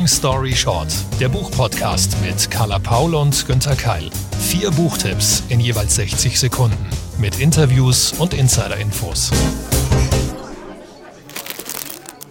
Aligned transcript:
Long 0.00 0.08
Story 0.08 0.56
Short, 0.56 0.88
der 1.20 1.28
Buchpodcast 1.28 2.16
mit 2.22 2.50
Carla 2.50 2.78
Paul 2.78 3.14
und 3.14 3.46
Günther 3.46 3.76
Keil. 3.76 4.08
Vier 4.40 4.70
Buchtipps 4.70 5.42
in 5.50 5.60
jeweils 5.60 5.94
60 5.96 6.40
Sekunden 6.40 6.88
mit 7.18 7.38
Interviews 7.38 8.14
und 8.14 8.32
Insider-Infos. 8.32 9.30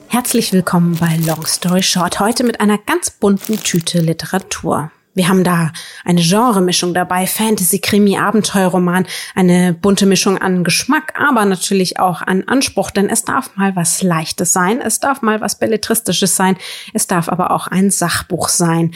Herzlich 0.08 0.52
willkommen 0.52 0.98
bei 1.00 1.16
Long 1.18 1.46
Story 1.46 1.84
Short. 1.84 2.20
Heute 2.20 2.44
mit 2.44 2.60
einer 2.60 2.80
ganz 2.80 3.12
bunten 3.12 3.62
Tüte 3.62 4.00
Literatur. 4.00 4.90
Wir 5.20 5.28
haben 5.28 5.44
da 5.44 5.74
eine 6.06 6.22
Genremischung 6.22 6.94
dabei, 6.94 7.28
Fantasy, 7.28 7.80
Krimi, 7.80 8.18
Abenteuerroman, 8.18 9.06
eine 9.36 9.74
bunte 9.74 10.06
Mischung 10.06 10.38
an 10.38 10.64
Geschmack, 10.64 11.14
aber 11.20 11.44
natürlich 11.44 12.00
auch 12.00 12.22
an 12.22 12.46
Anspruch, 12.48 12.90
denn 12.90 13.10
es 13.10 13.26
darf 13.26 13.54
mal 13.58 13.76
was 13.76 14.02
Leichtes 14.02 14.54
sein, 14.54 14.80
es 14.80 15.02
darf 15.02 15.22
mal 15.22 15.42
was 15.42 15.60
Belletristisches 15.60 16.38
sein, 16.38 16.56
es 16.94 17.08
darf 17.08 17.28
aber 17.28 17.52
auch 17.52 17.68
ein 17.68 17.92
Sachbuch 17.92 18.48
sein. 18.48 18.94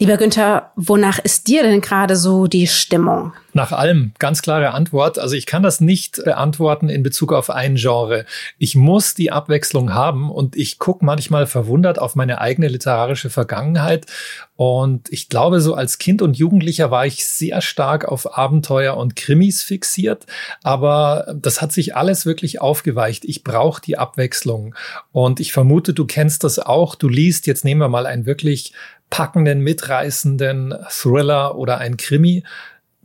Lieber 0.00 0.16
Günther, 0.16 0.70
wonach 0.76 1.18
ist 1.18 1.48
dir 1.48 1.64
denn 1.64 1.80
gerade 1.80 2.14
so 2.14 2.46
die 2.46 2.68
Stimmung? 2.68 3.32
Nach 3.52 3.72
allem, 3.72 4.12
ganz 4.20 4.42
klare 4.42 4.70
Antwort. 4.70 5.18
Also 5.18 5.34
ich 5.34 5.44
kann 5.44 5.64
das 5.64 5.80
nicht 5.80 6.22
beantworten 6.22 6.88
in 6.88 7.02
Bezug 7.02 7.32
auf 7.32 7.50
ein 7.50 7.74
Genre. 7.74 8.24
Ich 8.58 8.76
muss 8.76 9.14
die 9.14 9.32
Abwechslung 9.32 9.94
haben 9.94 10.30
und 10.30 10.54
ich 10.54 10.78
gucke 10.78 11.04
manchmal 11.04 11.48
verwundert 11.48 11.98
auf 11.98 12.14
meine 12.14 12.40
eigene 12.40 12.68
literarische 12.68 13.28
Vergangenheit. 13.28 14.06
Und 14.54 15.12
ich 15.12 15.28
glaube, 15.28 15.60
so 15.60 15.74
als 15.74 15.98
Kind 15.98 16.22
und 16.22 16.36
Jugendlicher 16.36 16.92
war 16.92 17.04
ich 17.04 17.24
sehr 17.26 17.60
stark 17.60 18.04
auf 18.04 18.38
Abenteuer 18.38 18.96
und 18.96 19.16
Krimis 19.16 19.64
fixiert. 19.64 20.26
Aber 20.62 21.34
das 21.34 21.60
hat 21.60 21.72
sich 21.72 21.96
alles 21.96 22.24
wirklich 22.24 22.60
aufgeweicht. 22.60 23.24
Ich 23.24 23.42
brauche 23.42 23.82
die 23.82 23.98
Abwechslung. 23.98 24.76
Und 25.10 25.40
ich 25.40 25.52
vermute, 25.52 25.92
du 25.92 26.06
kennst 26.06 26.44
das 26.44 26.60
auch. 26.60 26.94
Du 26.94 27.08
liest, 27.08 27.48
jetzt 27.48 27.64
nehmen 27.64 27.80
wir 27.80 27.88
mal 27.88 28.06
ein 28.06 28.26
wirklich 28.26 28.72
packenden, 29.10 29.60
mitreißenden 29.60 30.74
Thriller 30.88 31.56
oder 31.56 31.78
ein 31.78 31.96
Krimi. 31.96 32.44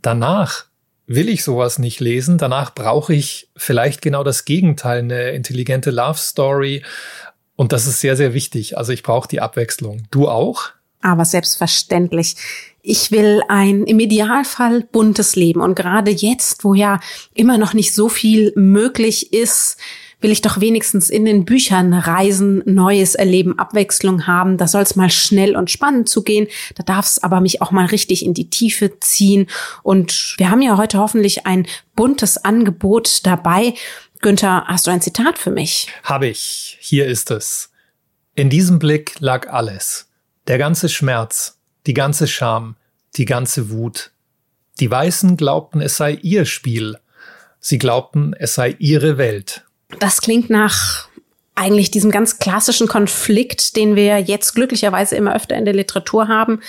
Danach 0.02 0.66
will 1.06 1.28
ich 1.28 1.44
sowas 1.44 1.78
nicht 1.78 2.00
lesen. 2.00 2.38
Danach 2.38 2.74
brauche 2.74 3.14
ich 3.14 3.48
vielleicht 3.56 4.02
genau 4.02 4.24
das 4.24 4.44
Gegenteil, 4.44 5.00
eine 5.00 5.30
intelligente 5.30 5.90
Love 5.90 6.18
Story. 6.18 6.82
Und 7.56 7.72
das 7.72 7.86
ist 7.86 8.00
sehr, 8.00 8.16
sehr 8.16 8.34
wichtig. 8.34 8.76
Also 8.78 8.92
ich 8.92 9.02
brauche 9.02 9.28
die 9.28 9.40
Abwechslung. 9.40 10.02
Du 10.10 10.28
auch? 10.28 10.70
Aber 11.00 11.24
selbstverständlich. 11.24 12.36
Ich 12.82 13.10
will 13.10 13.42
ein 13.48 13.84
im 13.84 14.00
Idealfall 14.00 14.82
buntes 14.90 15.36
Leben. 15.36 15.60
Und 15.60 15.74
gerade 15.74 16.10
jetzt, 16.10 16.64
wo 16.64 16.74
ja 16.74 17.00
immer 17.34 17.58
noch 17.58 17.74
nicht 17.74 17.94
so 17.94 18.08
viel 18.08 18.52
möglich 18.56 19.32
ist, 19.32 19.76
will 20.24 20.32
ich 20.32 20.40
doch 20.40 20.58
wenigstens 20.58 21.10
in 21.10 21.26
den 21.26 21.44
Büchern 21.44 21.92
reisen, 21.92 22.62
Neues 22.64 23.14
erleben, 23.14 23.58
Abwechslung 23.58 24.26
haben. 24.26 24.56
Da 24.56 24.66
soll 24.66 24.80
es 24.80 24.96
mal 24.96 25.10
schnell 25.10 25.54
und 25.54 25.70
spannend 25.70 26.08
zugehen. 26.08 26.48
Da 26.76 26.82
darf 26.82 27.04
es 27.04 27.22
aber 27.22 27.42
mich 27.42 27.60
auch 27.60 27.72
mal 27.72 27.84
richtig 27.84 28.24
in 28.24 28.32
die 28.32 28.48
Tiefe 28.48 28.98
ziehen. 29.00 29.48
Und 29.82 30.34
wir 30.38 30.50
haben 30.50 30.62
ja 30.62 30.78
heute 30.78 30.98
hoffentlich 30.98 31.44
ein 31.46 31.66
buntes 31.94 32.38
Angebot 32.38 33.26
dabei. 33.26 33.74
Günther, 34.22 34.64
hast 34.66 34.86
du 34.86 34.90
ein 34.90 35.02
Zitat 35.02 35.36
für 35.36 35.50
mich? 35.50 35.88
Habe 36.02 36.28
ich. 36.28 36.78
Hier 36.80 37.04
ist 37.04 37.30
es. 37.30 37.70
In 38.34 38.48
diesem 38.48 38.78
Blick 38.78 39.16
lag 39.20 39.52
alles. 39.52 40.08
Der 40.46 40.56
ganze 40.56 40.88
Schmerz, 40.88 41.58
die 41.86 41.92
ganze 41.92 42.28
Scham, 42.28 42.76
die 43.16 43.26
ganze 43.26 43.68
Wut. 43.68 44.12
Die 44.80 44.90
Weißen 44.90 45.36
glaubten, 45.36 45.82
es 45.82 45.98
sei 45.98 46.12
ihr 46.22 46.46
Spiel. 46.46 46.96
Sie 47.60 47.76
glaubten, 47.76 48.32
es 48.32 48.54
sei 48.54 48.74
ihre 48.78 49.18
Welt. 49.18 49.64
Das 49.98 50.20
klingt 50.20 50.50
nach 50.50 51.08
eigentlich 51.54 51.90
diesem 51.90 52.10
ganz 52.10 52.38
klassischen 52.38 52.88
Konflikt, 52.88 53.76
den 53.76 53.94
wir 53.94 54.18
jetzt 54.18 54.54
glücklicherweise 54.54 55.16
immer 55.16 55.36
öfter 55.36 55.56
in 55.56 55.64
der 55.64 55.74
Literatur 55.74 56.28
haben. 56.28 56.60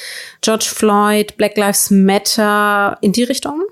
George 0.41 0.67
Floyd, 0.67 1.37
Black 1.37 1.57
Lives 1.57 1.89
Matter, 1.89 2.97
in 3.01 3.11
die 3.11 3.23
Richtung? 3.23 3.63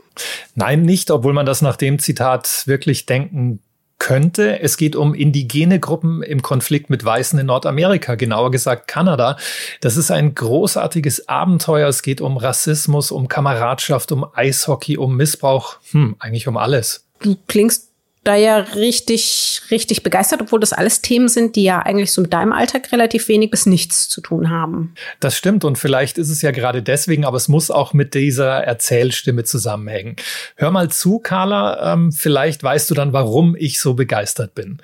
Nein, 0.55 0.81
nicht, 0.81 1.11
obwohl 1.11 1.33
man 1.33 1.45
das 1.45 1.61
nach 1.61 1.75
dem 1.75 1.99
Zitat 1.99 2.63
wirklich 2.65 3.05
denken 3.05 3.59
könnte. 3.99 4.59
Es 4.59 4.75
geht 4.75 4.97
um 4.97 5.13
indigene 5.13 5.79
Gruppen 5.79 6.23
im 6.23 6.41
Konflikt 6.41 6.89
mit 6.89 7.05
Weißen 7.05 7.39
in 7.39 7.45
Nordamerika, 7.45 8.15
genauer 8.15 8.51
gesagt 8.51 8.87
Kanada. 8.87 9.37
Das 9.79 9.95
ist 9.95 10.11
ein 10.11 10.35
großartiges 10.35 11.29
Abenteuer. 11.29 11.87
Es 11.87 12.01
geht 12.01 12.19
um 12.19 12.35
Rassismus, 12.35 13.11
um 13.11 13.29
Kameradschaft, 13.29 14.11
um 14.11 14.25
Eishockey, 14.33 14.97
um 14.97 15.15
Missbrauch, 15.15 15.77
hm, 15.91 16.17
eigentlich 16.19 16.47
um 16.49 16.57
alles. 16.57 17.05
Du 17.21 17.37
klingst 17.47 17.92
da 18.23 18.35
ja 18.35 18.57
richtig, 18.57 19.61
richtig 19.69 20.03
begeistert, 20.03 20.41
obwohl 20.41 20.59
das 20.59 20.73
alles 20.73 21.01
Themen 21.01 21.27
sind, 21.27 21.55
die 21.55 21.63
ja 21.63 21.79
eigentlich 21.79 22.11
so 22.11 22.21
mit 22.21 22.33
deinem 22.33 22.53
Alltag 22.53 22.91
relativ 22.91 23.27
wenig 23.27 23.51
bis 23.51 23.65
nichts 23.65 24.07
zu 24.07 24.21
tun 24.21 24.49
haben. 24.49 24.95
Das 25.19 25.37
stimmt 25.37 25.65
und 25.65 25.77
vielleicht 25.77 26.17
ist 26.17 26.29
es 26.29 26.41
ja 26.41 26.51
gerade 26.51 26.81
deswegen, 26.81 27.25
aber 27.25 27.37
es 27.37 27.47
muss 27.47 27.69
auch 27.69 27.93
mit 27.93 28.13
dieser 28.13 28.63
Erzählstimme 28.63 29.43
zusammenhängen. 29.43 30.15
Hör 30.55 30.71
mal 30.71 30.89
zu, 30.89 31.19
Carla, 31.19 31.93
ähm, 31.93 32.11
vielleicht 32.11 32.63
weißt 32.63 32.89
du 32.89 32.93
dann, 32.93 33.13
warum 33.13 33.55
ich 33.57 33.79
so 33.79 33.93
begeistert 33.93 34.55
bin. 34.55 34.79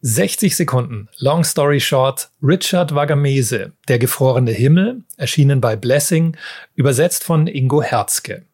60 0.00 0.54
Sekunden. 0.54 1.08
Long 1.18 1.42
story 1.42 1.80
short. 1.80 2.30
Richard 2.42 2.94
Wagamese, 2.94 3.72
Der 3.88 3.98
gefrorene 3.98 4.52
Himmel, 4.52 5.02
erschienen 5.16 5.60
bei 5.60 5.74
Blessing, 5.74 6.36
übersetzt 6.76 7.24
von 7.24 7.48
Ingo 7.48 7.82
Herzke. 7.82 8.44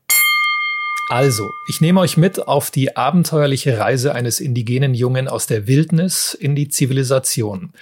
Also, 1.10 1.50
ich 1.68 1.80
nehme 1.80 2.00
euch 2.00 2.16
mit 2.16 2.48
auf 2.48 2.70
die 2.70 2.96
abenteuerliche 2.96 3.78
Reise 3.78 4.14
eines 4.14 4.40
indigenen 4.40 4.94
Jungen 4.94 5.28
aus 5.28 5.46
der 5.46 5.66
Wildnis 5.66 6.32
in 6.34 6.54
die 6.54 6.68
Zivilisation. 6.68 7.72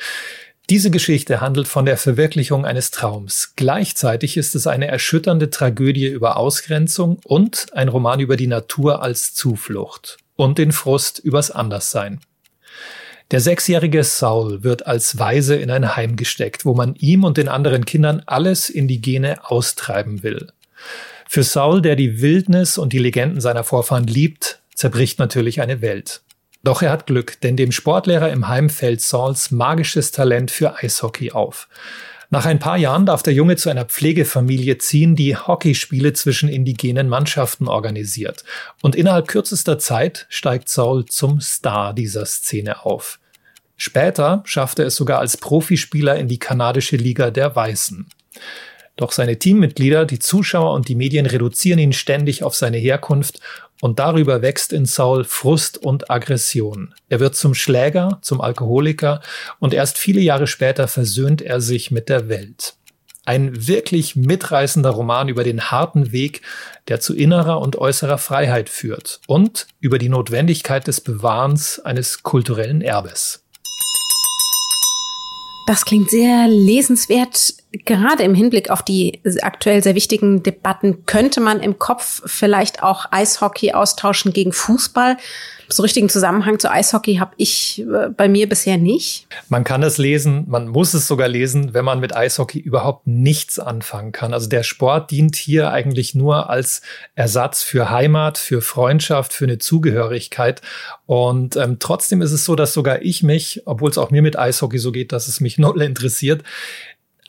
Diese 0.71 0.91
Geschichte 0.91 1.41
handelt 1.41 1.69
von 1.69 1.87
der 1.87 1.97
Verwirklichung 1.97 2.65
eines 2.65 2.91
Traums. 2.91 3.53
Gleichzeitig 3.57 4.37
ist 4.37 4.55
es 4.55 4.67
eine 4.67 4.89
erschütternde 4.89 5.51
Tragödie 5.51 6.07
über 6.07 6.37
Ausgrenzung 6.37 7.19
und 7.25 7.67
ein 7.75 7.89
Roman 7.89 8.21
über 8.21 8.37
die 8.37 8.47
Natur 8.47 9.03
als 9.03 9.35
Zuflucht 9.35 10.19
und 10.37 10.59
den 10.59 10.73
Frust 10.73 11.19
übers 11.19 11.51
Anderssein. 11.51 12.21
Der 13.31 13.41
sechsjährige 13.41 14.05
Saul 14.05 14.63
wird 14.63 14.87
als 14.87 15.19
Weise 15.19 15.57
in 15.57 15.71
ein 15.71 15.97
Heim 15.97 16.17
gesteckt, 16.17 16.65
wo 16.65 16.75
man 16.75 16.97
ihm 16.97 17.25
und 17.25 17.39
den 17.39 17.49
anderen 17.49 17.85
Kindern 17.85 18.23
alles 18.27 18.69
Indigene 18.69 19.51
austreiben 19.51 20.23
will. 20.23 20.49
Für 21.35 21.45
Saul, 21.45 21.81
der 21.81 21.97
die 21.97 22.21
Wildnis 22.21 22.77
und 22.77 22.93
die 22.93 22.99
Legenden 22.99 23.41
seiner 23.41 23.65
Vorfahren 23.65 24.07
liebt, 24.07 24.61
zerbricht 24.75 25.19
natürlich 25.19 25.63
eine 25.63 25.81
Welt. 25.81 26.21
Doch 26.63 26.83
er 26.83 26.91
hat 26.91 27.07
Glück, 27.07 27.41
denn 27.41 27.57
dem 27.57 27.73
Sportlehrer 27.73 28.31
im 28.31 28.49
Heim 28.49 28.69
fällt 28.69 29.01
Sauls 29.01 29.51
magisches 29.51 30.11
Talent 30.11 30.51
für 30.51 30.77
Eishockey 30.77 31.33
auf. 31.33 31.69
Nach 32.29 32.45
ein 32.45 32.59
paar 32.59 32.77
Jahren 32.77 33.07
darf 33.07 33.23
der 33.23 33.33
Junge 33.33 33.57
zu 33.57 33.71
einer 33.71 33.87
Pflegefamilie 33.87 34.77
ziehen, 34.77 35.17
die 35.17 35.35
Hockeyspiele 35.35 36.13
zwischen 36.13 36.51
indigenen 36.51 37.09
Mannschaften 37.09 37.67
organisiert. 37.67 38.45
Und 38.83 38.95
innerhalb 38.95 39.27
kürzester 39.27 39.79
Zeit 39.79 40.27
steigt 40.29 40.69
Saul 40.69 41.07
zum 41.07 41.41
Star 41.41 41.95
dieser 41.95 42.27
Szene 42.27 42.85
auf. 42.85 43.19
Später 43.79 44.43
schafft 44.45 44.81
er 44.81 44.85
es 44.85 44.97
sogar 44.97 45.21
als 45.21 45.39
Profispieler 45.39 46.17
in 46.17 46.29
die 46.29 46.39
kanadische 46.39 46.97
Liga 46.97 47.31
der 47.31 47.57
Weißen. 47.57 48.07
Doch 49.03 49.11
seine 49.11 49.37
Teammitglieder, 49.37 50.05
die 50.07 50.21
Zuschauer 50.21 50.75
und 50.75 50.87
die 50.87 50.95
Medien 50.95 51.27
reduzieren 51.27 51.81
ihn 51.81 51.93
ständig 51.93 52.45
auf 52.45 52.55
seine 52.55 52.77
Herkunft 52.77 53.41
und 53.81 53.99
darüber 53.99 54.43
wächst 54.43 54.73
in 54.73 54.87
Saul 54.87 55.25
Frust 55.25 55.77
und 55.77 56.09
Aggression. 56.09 56.95
Er 57.09 57.19
wird 57.19 57.35
zum 57.35 57.53
Schläger, 57.53 58.21
zum 58.23 58.41
Alkoholiker 58.41 59.21
und 59.59 59.75
erst 59.75 59.99
viele 59.99 60.21
Jahre 60.21 60.47
später 60.47 60.87
versöhnt 60.87 61.43
er 61.43 61.61
sich 61.61 61.91
mit 61.91 62.09
der 62.09 62.29
Welt. 62.29 62.77
Ein 63.25 63.67
wirklich 63.67 64.15
mitreißender 64.15 64.91
Roman 64.91 65.29
über 65.29 65.43
den 65.43 65.73
harten 65.73 66.13
Weg, 66.13 66.43
der 66.87 67.01
zu 67.01 67.13
innerer 67.13 67.61
und 67.61 67.75
äußerer 67.75 68.19
Freiheit 68.19 68.69
führt 68.69 69.21
und 69.27 69.67
über 69.81 69.99
die 69.99 70.11
Notwendigkeit 70.11 70.87
des 70.87 71.01
Bewahrens 71.01 71.81
eines 71.81 72.23
kulturellen 72.23 72.83
Erbes. 72.83 73.43
Das 75.67 75.85
klingt 75.85 76.09
sehr 76.11 76.47
lesenswert. 76.47 77.62
Gerade 77.85 78.23
im 78.23 78.35
Hinblick 78.35 78.71
auf 78.71 78.83
die 78.83 79.21
aktuell 79.41 79.83
sehr 79.83 79.95
wichtigen 79.95 80.43
Debatten 80.43 81.07
könnte 81.07 81.41
man 81.41 81.61
im 81.61 81.79
Kopf 81.79 82.23
vielleicht 82.27 82.83
auch 82.83 83.07
Eishockey 83.11 83.73
austauschen 83.73 84.33
gegen 84.33 84.53
Fußball 84.53 85.17
so 85.73 85.83
richtigen 85.83 86.09
Zusammenhang 86.09 86.59
zu 86.59 86.71
Eishockey 86.71 87.17
habe 87.17 87.33
ich 87.37 87.81
äh, 87.81 88.09
bei 88.09 88.29
mir 88.29 88.49
bisher 88.49 88.77
nicht. 88.77 89.27
Man 89.49 89.65
kann 89.65 89.83
es 89.83 89.99
lesen, 89.99 90.45
man 90.49 90.69
muss 90.69 90.95
es 90.95 91.07
sogar 91.07 91.29
lesen, 91.29 91.75
wenn 91.75 91.85
man 91.85 92.01
mit 92.01 92.15
Eishockey 92.15 92.59
überhaupt 92.59 93.07
nichts 93.07 93.59
anfangen 93.59 94.13
kann. 94.13 94.33
Also 94.35 94.49
der 94.49 94.63
Sport 94.63 95.11
dient 95.11 95.37
hier 95.37 95.71
eigentlich 95.71 96.15
nur 96.15 96.51
als 96.51 96.83
Ersatz 97.15 97.63
für 97.63 97.91
Heimat, 97.91 98.39
für 98.39 98.61
Freundschaft, 98.61 99.33
für 99.33 99.45
eine 99.45 99.59
Zugehörigkeit. 99.59 100.61
Und 101.07 101.57
ähm, 101.57 101.79
trotzdem 101.79 102.23
ist 102.23 102.33
es 102.33 102.45
so, 102.45 102.55
dass 102.55 102.73
sogar 102.73 103.03
ich 103.03 103.23
mich, 103.23 103.63
obwohl 103.65 103.91
es 103.91 103.99
auch 103.99 104.11
mir 104.11 104.23
mit 104.23 104.39
Eishockey 104.39 104.79
so 104.79 104.93
geht, 104.93 105.13
dass 105.13 105.29
es 105.29 105.41
mich 105.41 105.59
null 105.63 105.83
interessiert, 105.83 106.43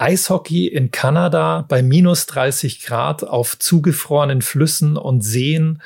Eishockey 0.04 0.68
in 0.68 0.92
Kanada 0.92 1.64
bei 1.70 1.82
minus 1.82 2.26
30 2.26 2.84
Grad 2.84 3.24
auf 3.24 3.58
zugefrorenen 3.58 4.42
Flüssen 4.42 4.98
und 4.98 5.24
Seen 5.24 5.82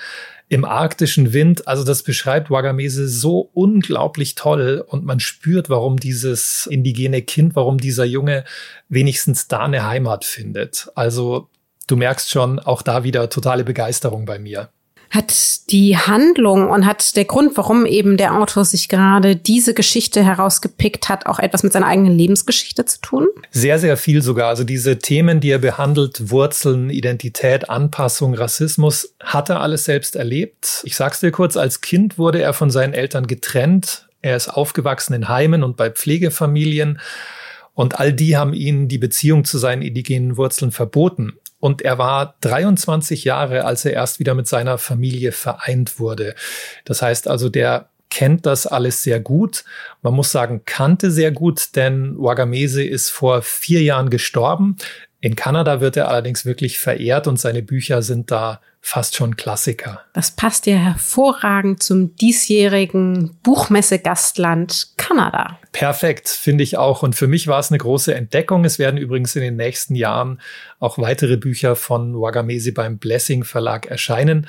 im 0.50 0.66
arktischen 0.66 1.34
Wind. 1.34 1.68
Also 1.68 1.84
das 1.84 2.02
beschreibt 2.02 2.50
Wagamese 2.50 3.08
so 3.08 3.52
unglaublich 3.54 4.34
toll 4.34 4.84
und 4.88 5.06
man 5.06 5.20
spürt, 5.20 5.70
warum 5.70 5.98
dieses 5.98 6.66
indigene 6.66 7.22
Kind, 7.22 7.56
warum 7.56 7.78
dieser 7.78 8.06
Junge 8.06 8.44
wenigstens 8.90 9.48
da 9.48 9.60
eine 9.60 9.86
Heimat 9.86 10.26
findet. 10.26 10.90
Also 10.96 11.50
du 11.86 11.96
merkst 11.96 12.32
schon, 12.32 12.58
auch 12.58 12.82
da 12.82 13.04
wieder 13.04 13.30
totale 13.30 13.64
Begeisterung 13.64 14.26
bei 14.26 14.40
mir 14.40 14.70
hat 15.10 15.70
die 15.72 15.98
Handlung 15.98 16.70
und 16.70 16.86
hat 16.86 17.16
der 17.16 17.26
Grund, 17.26 17.56
warum 17.56 17.86
eben 17.86 18.18
der 18.18 18.36
Autor 18.36 18.66
sich 18.66 18.90
gerade 18.90 19.36
diese 19.36 19.74
Geschichte 19.74 20.24
herausgepickt 20.24 21.10
hat, 21.10 21.26
auch 21.26 21.40
etwas 21.40 21.64
mit 21.64 21.74
seiner 21.74 21.88
eigenen 21.88 22.18
Lebensgeschichte 22.18 22.86
zu 22.86 23.00
tun? 23.02 23.28
Sehr, 23.52 23.80
sehr 23.80 23.98
viel 23.98 24.22
sogar. 24.22 24.50
Also 24.50 24.64
diese 24.64 25.00
Themen, 25.00 25.40
die 25.40 25.52
er 25.52 25.60
behandelt, 25.60 26.30
Wurzeln, 26.30 26.90
Identität, 26.90 27.70
Anpassung, 27.70 28.34
Rassismus, 28.34 29.14
hat 29.24 29.50
er 29.50 29.62
alles 29.62 29.86
selbst 29.86 30.16
erlebt. 30.16 30.82
Ich 30.84 30.96
sag's 30.96 31.22
dir 31.22 31.32
kurz, 31.32 31.56
als 31.58 31.82
Kind 31.82 32.18
wurde 32.18 32.42
er 32.42 32.54
von 32.54 32.70
seinen 32.70 32.94
Eltern 32.94 33.28
getrennt. 33.28 34.08
Er 34.22 34.36
ist 34.36 34.50
aufgewachsen 34.50 35.14
in 35.14 35.30
Heimen 35.30 35.64
und 35.64 35.78
bei 35.78 35.90
Pflegefamilien. 35.90 37.00
Und 37.74 38.00
all 38.00 38.12
die 38.12 38.36
haben 38.36 38.54
ihn 38.54 38.88
die 38.88 38.98
Beziehung 38.98 39.46
zu 39.46 39.58
seinen 39.60 39.84
indigenen 39.84 40.36
Wurzeln 40.36 40.72
verboten. 40.72 41.34
Und 41.60 41.82
er 41.82 41.98
war 41.98 42.36
23 42.42 43.24
Jahre, 43.24 43.66
als 43.66 43.86
er 43.86 43.94
erst 43.94 44.20
wieder 44.20 44.36
mit 44.36 44.48
seiner 44.48 44.78
Familie 44.78 45.32
vereint 45.32 46.00
wurde. 46.00 46.36
Das 46.86 47.02
heißt 47.02 47.28
also, 47.28 47.50
der 47.50 47.90
kennt 48.10 48.46
das 48.46 48.68
alles 48.68 49.04
sehr 49.04 49.20
gut. 49.20 49.64
Man 50.02 50.14
muss 50.14 50.32
sagen, 50.32 50.62
kannte 50.66 51.12
sehr 51.12 51.32
gut, 51.32 51.76
denn 51.76 52.16
Wagamese 52.18 52.84
ist 52.84 53.10
vor 53.10 53.42
vier 53.42 53.82
Jahren 53.82 54.10
gestorben. 54.10 54.78
In 55.20 55.36
Kanada 55.36 55.82
wird 55.82 55.98
er 55.98 56.08
allerdings 56.08 56.46
wirklich 56.46 56.80
verehrt 56.80 57.28
und 57.28 57.40
seine 57.40 57.64
Bücher 57.64 58.02
sind 58.02 58.32
da 58.32 58.62
fast 58.88 59.18
schon 59.18 59.36
Klassiker. 59.36 60.02
Das 60.14 60.32
passt 60.32 60.66
ja 60.66 60.78
hervorragend 60.78 61.84
zum 61.84 62.16
diesjährigen 62.16 63.38
Buchmesse-Gastland 63.44 64.94
Kanada. 64.96 65.60
Perfekt, 65.74 66.30
finde 66.30 66.64
ich 66.64 66.78
auch. 66.78 67.04
Und 67.04 67.14
für 67.14 67.28
mich 67.28 67.48
war 67.48 67.60
es 67.60 67.70
eine 67.70 67.80
große 67.80 68.16
Entdeckung. 68.16 68.64
Es 68.64 68.80
werden 68.80 68.98
übrigens 68.98 69.36
in 69.36 69.42
den 69.42 69.58
nächsten 69.58 69.94
Jahren 69.94 70.40
auch 70.80 70.98
weitere 70.98 71.36
Bücher 71.36 71.76
von 71.76 72.16
Wagamese 72.16 72.72
beim 72.72 72.98
Blessing 72.98 73.44
Verlag 73.44 73.88
erscheinen. 73.88 74.48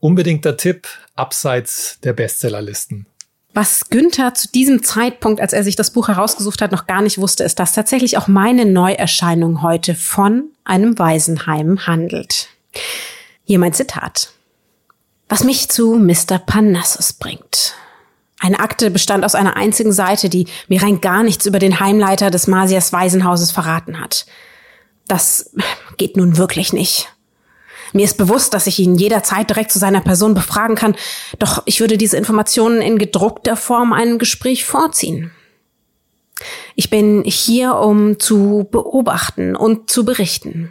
Unbedingter 0.00 0.58
Tipp, 0.58 0.86
abseits 1.16 1.98
der 2.00 2.12
Bestsellerlisten. 2.12 3.06
Was 3.54 3.88
Günther 3.88 4.34
zu 4.34 4.52
diesem 4.52 4.82
Zeitpunkt, 4.82 5.40
als 5.40 5.54
er 5.54 5.64
sich 5.64 5.76
das 5.76 5.94
Buch 5.94 6.08
herausgesucht 6.08 6.60
hat, 6.60 6.72
noch 6.72 6.86
gar 6.86 7.00
nicht 7.00 7.16
wusste, 7.16 7.42
ist, 7.42 7.58
dass 7.58 7.72
tatsächlich 7.72 8.18
auch 8.18 8.28
meine 8.28 8.66
Neuerscheinung 8.66 9.62
heute 9.62 9.94
von 9.94 10.50
einem 10.64 10.98
Waisenheim 10.98 11.86
handelt. 11.86 12.48
Hier 13.48 13.58
mein 13.58 13.72
Zitat. 13.72 14.32
Was 15.30 15.42
mich 15.42 15.70
zu 15.70 15.94
Mr. 15.94 16.38
Parnassus 16.38 17.14
bringt. 17.14 17.72
Eine 18.38 18.60
Akte 18.60 18.90
bestand 18.90 19.24
aus 19.24 19.34
einer 19.34 19.56
einzigen 19.56 19.90
Seite, 19.90 20.28
die 20.28 20.48
mir 20.68 20.82
rein 20.82 21.00
gar 21.00 21.22
nichts 21.22 21.46
über 21.46 21.58
den 21.58 21.80
Heimleiter 21.80 22.30
des 22.30 22.46
Masias 22.46 22.92
Waisenhauses 22.92 23.50
verraten 23.50 24.00
hat. 24.00 24.26
Das 25.06 25.54
geht 25.96 26.18
nun 26.18 26.36
wirklich 26.36 26.74
nicht. 26.74 27.08
Mir 27.94 28.04
ist 28.04 28.18
bewusst, 28.18 28.52
dass 28.52 28.66
ich 28.66 28.78
ihn 28.80 28.96
jederzeit 28.96 29.48
direkt 29.48 29.72
zu 29.72 29.78
seiner 29.78 30.02
Person 30.02 30.34
befragen 30.34 30.76
kann, 30.76 30.94
doch 31.38 31.62
ich 31.64 31.80
würde 31.80 31.96
diese 31.96 32.18
Informationen 32.18 32.82
in 32.82 32.98
gedruckter 32.98 33.56
Form 33.56 33.94
einem 33.94 34.18
Gespräch 34.18 34.66
vorziehen. 34.66 35.30
Ich 36.74 36.90
bin 36.90 37.24
hier, 37.24 37.76
um 37.76 38.20
zu 38.20 38.68
beobachten 38.70 39.56
und 39.56 39.88
zu 39.88 40.04
berichten. 40.04 40.70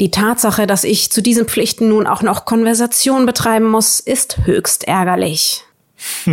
Die 0.00 0.10
Tatsache, 0.10 0.66
dass 0.66 0.84
ich 0.84 1.10
zu 1.10 1.22
diesen 1.22 1.46
Pflichten 1.46 1.88
nun 1.88 2.06
auch 2.06 2.22
noch 2.22 2.44
Konversation 2.44 3.26
betreiben 3.26 3.68
muss, 3.68 4.00
ist 4.00 4.46
höchst 4.46 4.84
ärgerlich. 4.84 5.64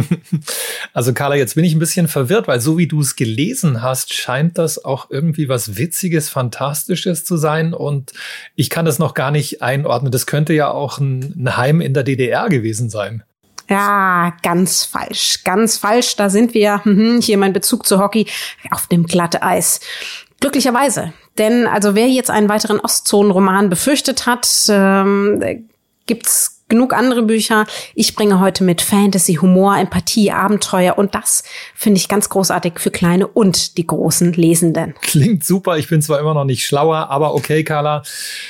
Also 0.93 1.13
Carla, 1.13 1.35
jetzt 1.35 1.55
bin 1.55 1.63
ich 1.63 1.73
ein 1.73 1.79
bisschen 1.79 2.07
verwirrt, 2.07 2.47
weil 2.47 2.59
so 2.59 2.77
wie 2.77 2.87
du 2.87 3.01
es 3.01 3.15
gelesen 3.15 3.81
hast, 3.81 4.13
scheint 4.13 4.57
das 4.57 4.83
auch 4.83 5.09
irgendwie 5.09 5.47
was 5.47 5.77
Witziges, 5.77 6.29
Fantastisches 6.29 7.23
zu 7.23 7.37
sein. 7.37 7.73
Und 7.73 8.11
ich 8.55 8.69
kann 8.69 8.85
das 8.85 8.99
noch 8.99 9.13
gar 9.13 9.31
nicht 9.31 9.61
einordnen. 9.61 10.11
Das 10.11 10.25
könnte 10.25 10.53
ja 10.53 10.71
auch 10.71 10.97
ein, 10.97 11.35
ein 11.37 11.57
Heim 11.57 11.81
in 11.81 11.93
der 11.93 12.03
DDR 12.03 12.49
gewesen 12.49 12.89
sein. 12.89 13.23
Ja, 13.69 14.33
ganz 14.41 14.83
falsch, 14.83 15.43
ganz 15.43 15.77
falsch. 15.77 16.15
Da 16.15 16.29
sind 16.29 16.55
wir, 16.55 16.83
hm, 16.83 17.21
hier 17.21 17.37
mein 17.37 17.53
Bezug 17.53 17.85
zu 17.85 17.99
Hockey, 17.99 18.25
auf 18.71 18.87
dem 18.87 19.05
glatte 19.05 19.43
Eis. 19.43 19.79
Glücklicherweise. 20.39 21.13
Denn 21.37 21.67
also 21.67 21.95
wer 21.95 22.07
jetzt 22.07 22.29
einen 22.29 22.49
weiteren 22.49 22.79
Ostzonenroman 22.79 23.69
befürchtet 23.69 24.25
hat, 24.25 24.47
ähm, 24.69 25.67
gibt's 26.05 26.58
genug 26.69 26.93
andere 26.93 27.23
Bücher. 27.23 27.65
Ich 27.95 28.15
bringe 28.15 28.39
heute 28.39 28.63
mit 28.63 28.81
Fantasy, 28.81 29.35
Humor, 29.35 29.77
Empathie, 29.77 30.31
Abenteuer 30.31 30.97
und 30.97 31.15
das 31.15 31.43
finde 31.75 31.99
ich 31.99 32.07
ganz 32.07 32.29
großartig 32.29 32.79
für 32.79 32.91
kleine 32.91 33.27
und 33.27 33.77
die 33.77 33.85
großen 33.85 34.33
Lesenden. 34.33 34.93
Klingt 35.01 35.43
super. 35.43 35.77
Ich 35.77 35.89
bin 35.89 36.01
zwar 36.01 36.19
immer 36.19 36.33
noch 36.33 36.45
nicht 36.45 36.65
schlauer, 36.65 37.09
aber 37.09 37.33
okay, 37.33 37.63
Carla, 37.63 38.03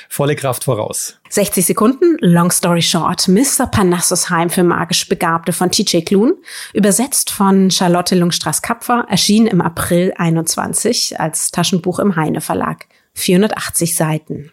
volle 0.10 0.36
Kraft 0.36 0.66
voraus. 0.66 1.16
60 1.30 1.66
Sekunden, 1.66 2.18
Long 2.21 2.51
Story 2.51 2.81
Short, 2.81 3.27
Mr. 3.27 3.68
Panassus 3.68 4.30
Heim 4.30 4.50
für 4.50 4.63
magisch 4.63 5.07
Begabte 5.07 5.54
von 5.54 5.71
TJ 5.71 6.01
Klun, 6.01 6.33
übersetzt 6.74 7.30
von 7.30 7.69
Charlotte 7.69 8.16
Lungstraß-Kapfer, 8.16 9.06
erschien 9.10 9.45
im 9.45 9.62
April 9.62 10.13
21 10.18 11.19
als 11.19 11.51
Taschenbuch 11.51 12.00
im 12.00 12.16
Heine 12.16 12.42
Verlag. 12.42 12.86
480 13.13 13.95
Seiten. 13.95 14.50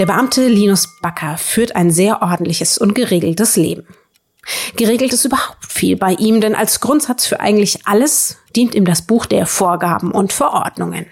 Der 0.00 0.06
Beamte 0.06 0.48
Linus 0.48 0.88
Backer 1.02 1.36
führt 1.36 1.76
ein 1.76 1.90
sehr 1.90 2.22
ordentliches 2.22 2.78
und 2.78 2.94
geregeltes 2.94 3.56
Leben. 3.56 3.86
Geregelt 4.76 5.12
ist 5.12 5.26
überhaupt 5.26 5.66
viel 5.68 5.98
bei 5.98 6.12
ihm, 6.12 6.40
denn 6.40 6.54
als 6.54 6.80
Grundsatz 6.80 7.26
für 7.26 7.40
eigentlich 7.40 7.86
alles 7.86 8.38
dient 8.56 8.74
ihm 8.74 8.86
das 8.86 9.02
Buch 9.02 9.26
der 9.26 9.44
Vorgaben 9.44 10.10
und 10.10 10.32
Verordnungen. 10.32 11.04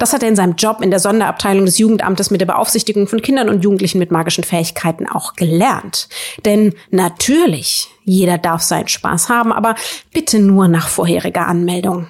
Das 0.00 0.12
hat 0.12 0.24
er 0.24 0.28
in 0.30 0.34
seinem 0.34 0.56
Job 0.56 0.80
in 0.80 0.90
der 0.90 0.98
Sonderabteilung 0.98 1.64
des 1.64 1.78
Jugendamtes 1.78 2.32
mit 2.32 2.40
der 2.40 2.46
Beaufsichtigung 2.46 3.06
von 3.06 3.22
Kindern 3.22 3.48
und 3.48 3.62
Jugendlichen 3.62 4.00
mit 4.00 4.10
magischen 4.10 4.42
Fähigkeiten 4.42 5.06
auch 5.06 5.34
gelernt. 5.34 6.08
Denn 6.44 6.74
natürlich, 6.90 7.88
jeder 8.02 8.36
darf 8.36 8.62
seinen 8.62 8.88
Spaß 8.88 9.28
haben, 9.28 9.52
aber 9.52 9.76
bitte 10.12 10.40
nur 10.40 10.66
nach 10.66 10.88
vorheriger 10.88 11.46
Anmeldung. 11.46 12.08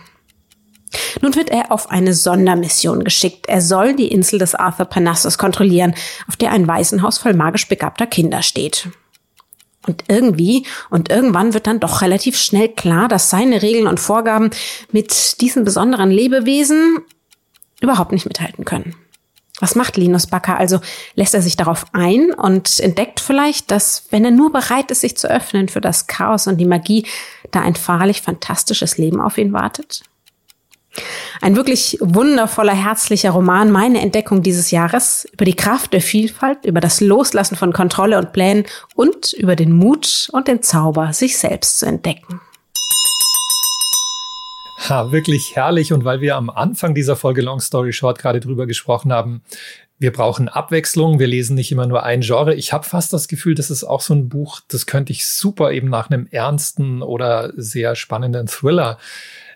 Nun 1.21 1.35
wird 1.35 1.50
er 1.50 1.73
auf 1.73 1.91
eine 1.91 2.15
Sondermission 2.15 3.05
geschickt. 3.05 3.47
Er 3.49 3.61
soll 3.61 3.94
die 3.94 4.09
Insel 4.09 4.39
des 4.39 4.55
Arthur 4.55 4.87
Parnassus 4.87 5.39
kontrollieren, 5.39 5.94
auf 6.29 6.37
der 6.37 6.53
ein 6.53 6.67
Waisenhaus 6.67 7.19
voll 7.19 7.35
magisch 7.35 7.69
begabter 7.69 8.06
Kinder 8.06 8.43
steht. 8.43 8.89
Und 9.87 10.05
irgendwie 10.09 10.65
und 10.91 11.11
irgendwann 11.11 11.55
wird 11.55 11.67
dann 11.67 11.81
doch 11.81 12.03
relativ 12.03 12.37
schnell 12.37 12.69
klar, 12.69 13.09
dass 13.09 13.31
seine 13.31 13.62
Regeln 13.62 13.89
und 13.89 13.99
Vorgaben 13.99 14.50
mit 14.93 15.41
diesen 15.41 15.65
besonderen 15.65 16.11
Lebewesen 16.11 16.99
überhaupt 17.81 18.13
nicht 18.13 18.27
mithalten 18.27 18.65
können. 18.65 18.94
Was 19.58 19.75
macht 19.75 19.96
Linus 19.96 20.27
Backer? 20.27 20.56
Also 20.56 20.81
lässt 21.15 21.34
er 21.34 21.43
sich 21.43 21.56
darauf 21.56 21.87
ein 21.93 22.32
und 22.32 22.81
entdeckt 22.81 23.20
vielleicht, 23.20 23.70
dass 23.70 24.05
wenn 24.11 24.25
er 24.25 24.31
nur 24.31 24.51
bereit 24.51 24.91
ist, 24.91 25.03
sich 25.03 25.17
zu 25.17 25.29
öffnen 25.29 25.69
für 25.69 25.81
das 25.81 26.06
Chaos 26.06 26.46
und 26.46 26.58
die 26.58 26.65
Magie, 26.65 27.06
da 27.51 27.61
ein 27.61 27.77
wahrlich 27.87 28.22
fantastisches 28.22 28.99
Leben 28.99 29.20
auf 29.20 29.39
ihn 29.39 29.53
wartet? 29.53 30.03
Ein 31.41 31.56
wirklich 31.56 31.99
wundervoller, 32.01 32.75
herzlicher 32.75 33.31
Roman, 33.31 33.70
meine 33.70 34.01
Entdeckung 34.01 34.43
dieses 34.43 34.70
Jahres 34.70 35.27
über 35.32 35.44
die 35.44 35.56
Kraft 35.56 35.93
der 35.93 36.03
Vielfalt, 36.03 36.65
über 36.65 36.81
das 36.81 37.01
Loslassen 37.01 37.56
von 37.56 37.72
Kontrolle 37.72 38.19
und 38.19 38.32
Plänen 38.32 38.65
und 38.94 39.32
über 39.32 39.56
den 39.56 39.72
Mut 39.72 40.29
und 40.32 40.49
den 40.49 40.63
Zauber, 40.63 41.13
sich 41.13 41.39
selbst 41.39 41.79
zu 41.79 41.87
entdecken. 41.87 42.41
Ha, 44.89 45.13
wirklich 45.13 45.55
herrlich. 45.55 45.93
Und 45.93 46.05
weil 46.05 46.20
wir 46.20 46.37
am 46.37 46.51
Anfang 46.51 46.94
dieser 46.94 47.17
Folge 47.17 47.41
Long 47.41 47.61
Story 47.61 47.93
Short 47.93 48.19
gerade 48.19 48.41
drüber 48.41 48.67
gesprochen 48.67 49.13
haben, 49.13 49.43
wir 49.99 50.13
brauchen 50.13 50.49
Abwechslung. 50.49 51.20
Wir 51.20 51.29
lesen 51.29 51.55
nicht 51.55 51.70
immer 51.70 51.87
nur 51.87 52.03
ein 52.03 52.22
Genre. 52.22 52.55
Ich 52.55 52.72
habe 52.72 52.84
fast 52.84 53.13
das 53.13 53.29
Gefühl, 53.29 53.55
das 53.55 53.70
ist 53.70 53.84
auch 53.84 54.01
so 54.01 54.15
ein 54.15 54.29
Buch, 54.29 54.61
das 54.67 54.87
könnte 54.87 55.13
ich 55.13 55.29
super 55.29 55.70
eben 55.70 55.89
nach 55.89 56.11
einem 56.11 56.27
ernsten 56.31 57.03
oder 57.03 57.53
sehr 57.56 57.94
spannenden 57.94 58.49
Thriller 58.49 58.99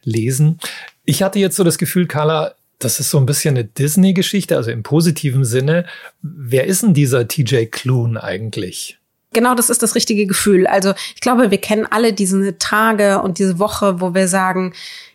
lesen. 0.06 0.58
Ich 1.04 1.22
hatte 1.22 1.38
jetzt 1.38 1.56
so 1.56 1.64
das 1.64 1.76
Gefühl, 1.76 2.06
Carla, 2.06 2.54
das 2.78 3.00
ist 3.00 3.10
so 3.10 3.18
ein 3.18 3.26
bisschen 3.26 3.56
eine 3.56 3.64
Disney-Geschichte, 3.64 4.56
also 4.56 4.70
im 4.70 4.82
positiven 4.82 5.44
Sinne. 5.44 5.84
Wer 6.22 6.64
ist 6.66 6.82
denn 6.82 6.94
dieser 6.94 7.28
TJ 7.28 7.66
Kloon 7.66 8.16
eigentlich? 8.16 8.98
Genau, 9.32 9.54
das 9.54 9.68
ist 9.70 9.82
das 9.82 9.94
richtige 9.94 10.26
Gefühl. 10.26 10.66
Also 10.66 10.94
ich 11.14 11.20
glaube, 11.20 11.50
wir 11.50 11.58
kennen 11.58 11.86
alle 11.88 12.12
diese 12.12 12.58
Tage 12.58 13.20
und 13.20 13.38
diese 13.38 13.58
Woche, 13.58 14.00
wo 14.00 14.14
wir 14.14 14.28
sagen, 14.28 14.72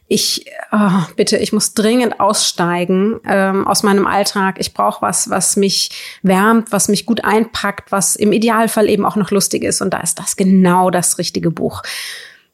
ich 0.08 0.46
oh, 0.74 1.04
bitte, 1.16 1.38
ich 1.38 1.54
muss 1.54 1.74
dringend 1.74 2.20
aussteigen 2.20 3.22
ähm, 3.26 3.66
aus 3.66 3.82
meinem 3.82 4.06
Alltag. 4.06 4.58
Ich 4.60 4.74
brauche 4.74 5.02
was, 5.02 5.30
was 5.30 5.56
mich 5.56 5.90
wärmt, 6.22 6.74
was 6.74 6.90
mich 6.90 7.06
gut 7.06 7.24
einpackt, 7.24 7.94
was 7.94 8.18
im 8.18 8.34
Idealfall 8.34 8.90
eben 8.90 9.06
auch 9.06 9.16
noch 9.16 9.32
lustig 9.32 9.64
ist. 9.64 9.82
Und 9.82 9.94
da 9.94 10.02
ist 10.02 10.20
das 10.20 10.36
genau 10.36 10.90
das 10.90 11.18
richtige 11.18 11.50
Buch. 11.50 11.82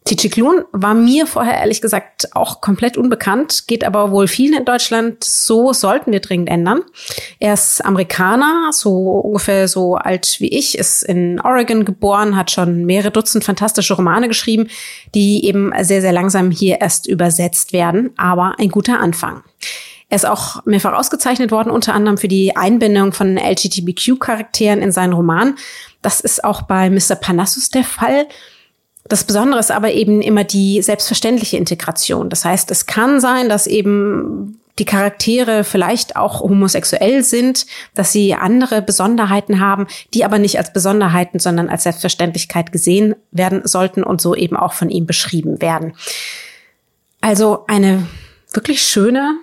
T.G. 0.07 0.29
Klun 0.29 0.63
war 0.71 0.93
mir 0.93 1.27
vorher 1.27 1.55
ehrlich 1.55 1.81
gesagt 1.81 2.33
auch 2.33 2.61
komplett 2.61 2.95
unbekannt, 2.95 3.67
geht 3.67 3.83
aber 3.83 4.09
wohl 4.11 4.29
vielen 4.29 4.57
in 4.57 4.63
Deutschland 4.63 5.21
so, 5.21 5.73
sollten 5.73 6.13
wir 6.13 6.21
dringend 6.21 6.47
ändern. 6.47 6.81
Er 7.39 7.53
ist 7.53 7.83
Amerikaner, 7.83 8.69
so 8.71 8.91
ungefähr 9.19 9.67
so 9.67 9.95
alt 9.95 10.37
wie 10.39 10.47
ich, 10.47 10.77
ist 10.77 11.03
in 11.03 11.41
Oregon 11.41 11.83
geboren, 11.83 12.37
hat 12.37 12.51
schon 12.51 12.85
mehrere 12.85 13.11
Dutzend 13.11 13.43
fantastische 13.43 13.95
Romane 13.95 14.29
geschrieben, 14.29 14.69
die 15.13 15.43
eben 15.43 15.73
sehr, 15.81 15.99
sehr 15.99 16.13
langsam 16.13 16.51
hier 16.51 16.79
erst 16.79 17.05
übersetzt 17.07 17.73
werden, 17.73 18.11
aber 18.15 18.53
ein 18.59 18.69
guter 18.69 19.01
Anfang. 19.01 19.43
Er 20.07 20.15
ist 20.15 20.25
auch 20.25 20.65
mehrfach 20.65 20.97
ausgezeichnet 20.97 21.51
worden, 21.51 21.69
unter 21.69 21.93
anderem 21.93 22.17
für 22.17 22.29
die 22.29 22.55
Einbindung 22.55 23.11
von 23.11 23.37
LGBTQ-Charakteren 23.37 24.81
in 24.81 24.93
seinen 24.93 25.11
Roman. 25.11 25.55
Das 26.01 26.21
ist 26.21 26.45
auch 26.45 26.61
bei 26.61 26.89
Mr. 26.89 27.15
Panassus 27.15 27.71
der 27.71 27.83
Fall. 27.83 28.27
Das 29.09 29.23
Besondere 29.23 29.59
ist 29.59 29.71
aber 29.71 29.91
eben 29.91 30.21
immer 30.21 30.43
die 30.43 30.81
selbstverständliche 30.81 31.57
Integration. 31.57 32.29
Das 32.29 32.45
heißt, 32.45 32.71
es 32.71 32.85
kann 32.85 33.19
sein, 33.19 33.49
dass 33.49 33.67
eben 33.67 34.59
die 34.79 34.85
Charaktere 34.85 35.63
vielleicht 35.63 36.15
auch 36.15 36.41
homosexuell 36.41 37.23
sind, 37.23 37.65
dass 37.95 38.11
sie 38.11 38.35
andere 38.35 38.81
Besonderheiten 38.81 39.59
haben, 39.59 39.87
die 40.13 40.23
aber 40.23 40.39
nicht 40.39 40.57
als 40.57 40.71
Besonderheiten, 40.71 41.39
sondern 41.39 41.69
als 41.69 41.83
Selbstverständlichkeit 41.83 42.71
gesehen 42.71 43.15
werden 43.31 43.61
sollten 43.65 44.03
und 44.03 44.21
so 44.21 44.35
eben 44.35 44.55
auch 44.55 44.73
von 44.73 44.89
ihm 44.89 45.05
beschrieben 45.05 45.61
werden. 45.61 45.93
Also 47.21 47.65
eine 47.67 48.05
wirklich 48.53 48.83
schöne 48.83 49.37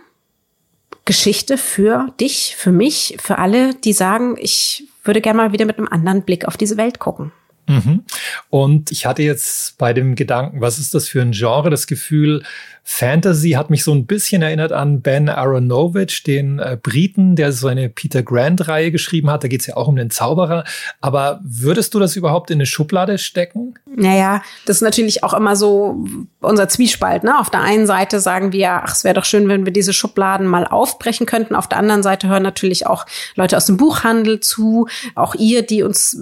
Geschichte 1.04 1.58
für 1.58 2.12
dich, 2.20 2.54
für 2.56 2.72
mich, 2.72 3.16
für 3.20 3.38
alle, 3.38 3.74
die 3.74 3.92
sagen, 3.92 4.36
ich 4.38 4.84
würde 5.02 5.20
gerne 5.20 5.36
mal 5.36 5.52
wieder 5.52 5.66
mit 5.66 5.78
einem 5.78 5.88
anderen 5.88 6.22
Blick 6.22 6.46
auf 6.46 6.56
diese 6.56 6.76
Welt 6.76 6.98
gucken. 6.98 7.32
Mhm. 7.66 8.04
Und 8.50 8.90
ich 8.90 9.06
hatte 9.06 9.22
jetzt 9.22 9.78
bei 9.78 9.92
dem 9.92 10.14
Gedanken, 10.14 10.60
was 10.60 10.78
ist 10.78 10.94
das 10.94 11.08
für 11.08 11.22
ein 11.22 11.32
Genre, 11.32 11.70
das 11.70 11.86
Gefühl, 11.86 12.42
Fantasy 12.86 13.52
hat 13.52 13.70
mich 13.70 13.82
so 13.82 13.92
ein 13.92 14.04
bisschen 14.04 14.42
erinnert 14.42 14.70
an 14.70 15.00
Ben 15.00 15.30
Aronovich, 15.30 16.22
den 16.22 16.58
äh, 16.58 16.76
Briten, 16.80 17.34
der 17.34 17.50
so 17.50 17.66
eine 17.66 17.88
Peter 17.88 18.22
Grant-Reihe 18.22 18.92
geschrieben 18.92 19.30
hat. 19.30 19.42
Da 19.42 19.48
geht 19.48 19.62
es 19.62 19.66
ja 19.66 19.76
auch 19.76 19.88
um 19.88 19.96
den 19.96 20.10
Zauberer. 20.10 20.64
Aber 21.00 21.40
würdest 21.42 21.94
du 21.94 21.98
das 21.98 22.14
überhaupt 22.14 22.50
in 22.50 22.58
eine 22.58 22.66
Schublade 22.66 23.16
stecken? 23.16 23.74
Naja, 23.86 24.42
das 24.66 24.76
ist 24.76 24.82
natürlich 24.82 25.24
auch 25.24 25.32
immer 25.32 25.56
so 25.56 26.04
unser 26.40 26.68
Zwiespalt. 26.68 27.24
Ne? 27.24 27.38
Auf 27.40 27.48
der 27.48 27.62
einen 27.62 27.86
Seite 27.86 28.20
sagen 28.20 28.52
wir, 28.52 28.70
ach, 28.70 28.92
es 28.92 29.02
wäre 29.02 29.14
doch 29.14 29.24
schön, 29.24 29.48
wenn 29.48 29.64
wir 29.64 29.72
diese 29.72 29.94
Schubladen 29.94 30.46
mal 30.46 30.66
aufbrechen 30.66 31.24
könnten. 31.24 31.56
Auf 31.56 31.68
der 31.68 31.78
anderen 31.78 32.02
Seite 32.02 32.28
hören 32.28 32.42
natürlich 32.42 32.86
auch 32.86 33.06
Leute 33.34 33.56
aus 33.56 33.64
dem 33.64 33.78
Buchhandel 33.78 34.40
zu. 34.40 34.88
Auch 35.14 35.34
ihr, 35.34 35.62
die 35.62 35.82
uns, 35.82 36.18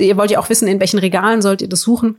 ihr 0.00 0.16
wollt 0.16 0.30
ja 0.30 0.38
auch 0.38 0.48
wissen, 0.48 0.66
in 0.66 0.80
welchen 0.80 0.98
Regalen 0.98 1.42
sollt 1.42 1.60
ihr 1.60 1.68
das 1.68 1.82
suchen. 1.82 2.16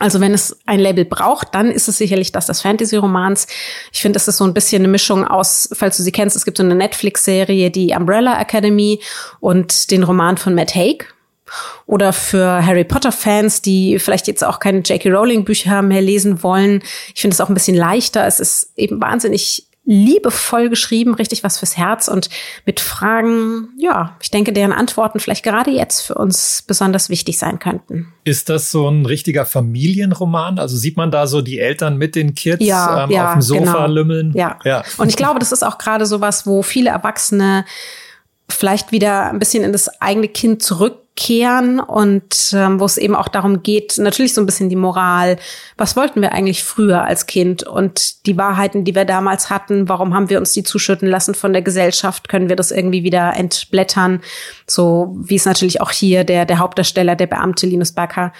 Also 0.00 0.20
wenn 0.20 0.32
es 0.32 0.58
ein 0.64 0.80
Label 0.80 1.04
braucht, 1.04 1.54
dann 1.54 1.70
ist 1.70 1.86
es 1.86 1.98
sicherlich 1.98 2.32
das 2.32 2.46
des 2.46 2.62
Fantasy-Romans. 2.62 3.46
Ich 3.92 4.00
finde, 4.00 4.16
es 4.16 4.26
ist 4.26 4.38
so 4.38 4.44
ein 4.44 4.54
bisschen 4.54 4.80
eine 4.80 4.88
Mischung 4.88 5.26
aus, 5.26 5.68
falls 5.72 5.98
du 5.98 6.02
sie 6.02 6.10
kennst, 6.10 6.34
es 6.36 6.46
gibt 6.46 6.56
so 6.56 6.62
eine 6.64 6.74
Netflix-Serie, 6.74 7.70
die 7.70 7.94
Umbrella 7.94 8.40
Academy 8.40 9.00
und 9.40 9.90
den 9.90 10.02
Roman 10.02 10.38
von 10.38 10.54
Matt 10.54 10.74
Haig. 10.74 11.06
Oder 11.84 12.12
für 12.12 12.64
Harry 12.64 12.84
Potter-Fans, 12.84 13.60
die 13.60 13.98
vielleicht 13.98 14.26
jetzt 14.28 14.42
auch 14.44 14.58
keine 14.58 14.78
J.K. 14.78 15.10
Rowling-Bücher 15.10 15.82
mehr 15.82 16.00
lesen 16.00 16.42
wollen. 16.42 16.82
Ich 17.14 17.20
finde 17.20 17.34
es 17.34 17.40
auch 17.40 17.48
ein 17.48 17.54
bisschen 17.54 17.76
leichter. 17.76 18.26
Es 18.26 18.40
ist 18.40 18.72
eben 18.76 19.00
wahnsinnig 19.00 19.66
liebevoll 19.90 20.68
geschrieben, 20.68 21.14
richtig 21.14 21.42
was 21.42 21.58
fürs 21.58 21.76
Herz 21.76 22.06
und 22.06 22.30
mit 22.64 22.78
Fragen, 22.78 23.70
ja, 23.76 24.16
ich 24.22 24.30
denke, 24.30 24.52
deren 24.52 24.72
Antworten 24.72 25.18
vielleicht 25.18 25.42
gerade 25.42 25.72
jetzt 25.72 26.02
für 26.02 26.14
uns 26.14 26.62
besonders 26.64 27.08
wichtig 27.08 27.38
sein 27.38 27.58
könnten. 27.58 28.12
Ist 28.22 28.48
das 28.50 28.70
so 28.70 28.88
ein 28.88 29.04
richtiger 29.04 29.44
Familienroman? 29.44 30.60
Also 30.60 30.76
sieht 30.76 30.96
man 30.96 31.10
da 31.10 31.26
so 31.26 31.42
die 31.42 31.58
Eltern 31.58 31.96
mit 31.96 32.14
den 32.14 32.36
Kids 32.36 32.64
ja, 32.64 33.02
ähm, 33.02 33.10
ja, 33.10 33.26
auf 33.26 33.32
dem 33.32 33.42
Sofa 33.42 33.60
genau. 33.64 33.86
lümmeln? 33.88 34.32
Ja. 34.36 34.60
ja. 34.64 34.84
Und 34.96 35.08
ich 35.08 35.16
glaube, 35.16 35.40
das 35.40 35.50
ist 35.50 35.64
auch 35.64 35.76
gerade 35.76 36.06
so 36.06 36.20
was, 36.20 36.46
wo 36.46 36.62
viele 36.62 36.90
Erwachsene 36.90 37.64
vielleicht 38.52 38.92
wieder 38.92 39.30
ein 39.30 39.38
bisschen 39.38 39.64
in 39.64 39.72
das 39.72 40.00
eigene 40.00 40.28
Kind 40.28 40.62
zurückkehren 40.62 41.80
und 41.80 42.52
ähm, 42.54 42.80
wo 42.80 42.84
es 42.84 42.96
eben 42.96 43.14
auch 43.14 43.28
darum 43.28 43.62
geht, 43.62 43.98
natürlich 43.98 44.34
so 44.34 44.40
ein 44.40 44.46
bisschen 44.46 44.68
die 44.68 44.76
Moral, 44.76 45.38
was 45.76 45.96
wollten 45.96 46.22
wir 46.22 46.32
eigentlich 46.32 46.64
früher 46.64 47.04
als 47.04 47.26
Kind? 47.26 47.62
Und 47.62 48.26
die 48.26 48.36
Wahrheiten, 48.36 48.84
die 48.84 48.94
wir 48.94 49.04
damals 49.04 49.50
hatten, 49.50 49.88
warum 49.88 50.14
haben 50.14 50.30
wir 50.30 50.38
uns 50.38 50.52
die 50.52 50.62
zuschütten 50.62 51.08
lassen 51.08 51.34
von 51.34 51.52
der 51.52 51.62
Gesellschaft, 51.62 52.28
können 52.28 52.48
wir 52.48 52.56
das 52.56 52.70
irgendwie 52.70 53.04
wieder 53.04 53.34
entblättern, 53.36 54.20
so 54.66 55.16
wie 55.18 55.36
es 55.36 55.46
natürlich 55.46 55.80
auch 55.80 55.90
hier 55.90 56.24
der, 56.24 56.46
der 56.46 56.58
Hauptdarsteller, 56.58 57.16
der 57.16 57.26
Beamte 57.26 57.66
Linus 57.66 57.92
Backer, 57.92 58.32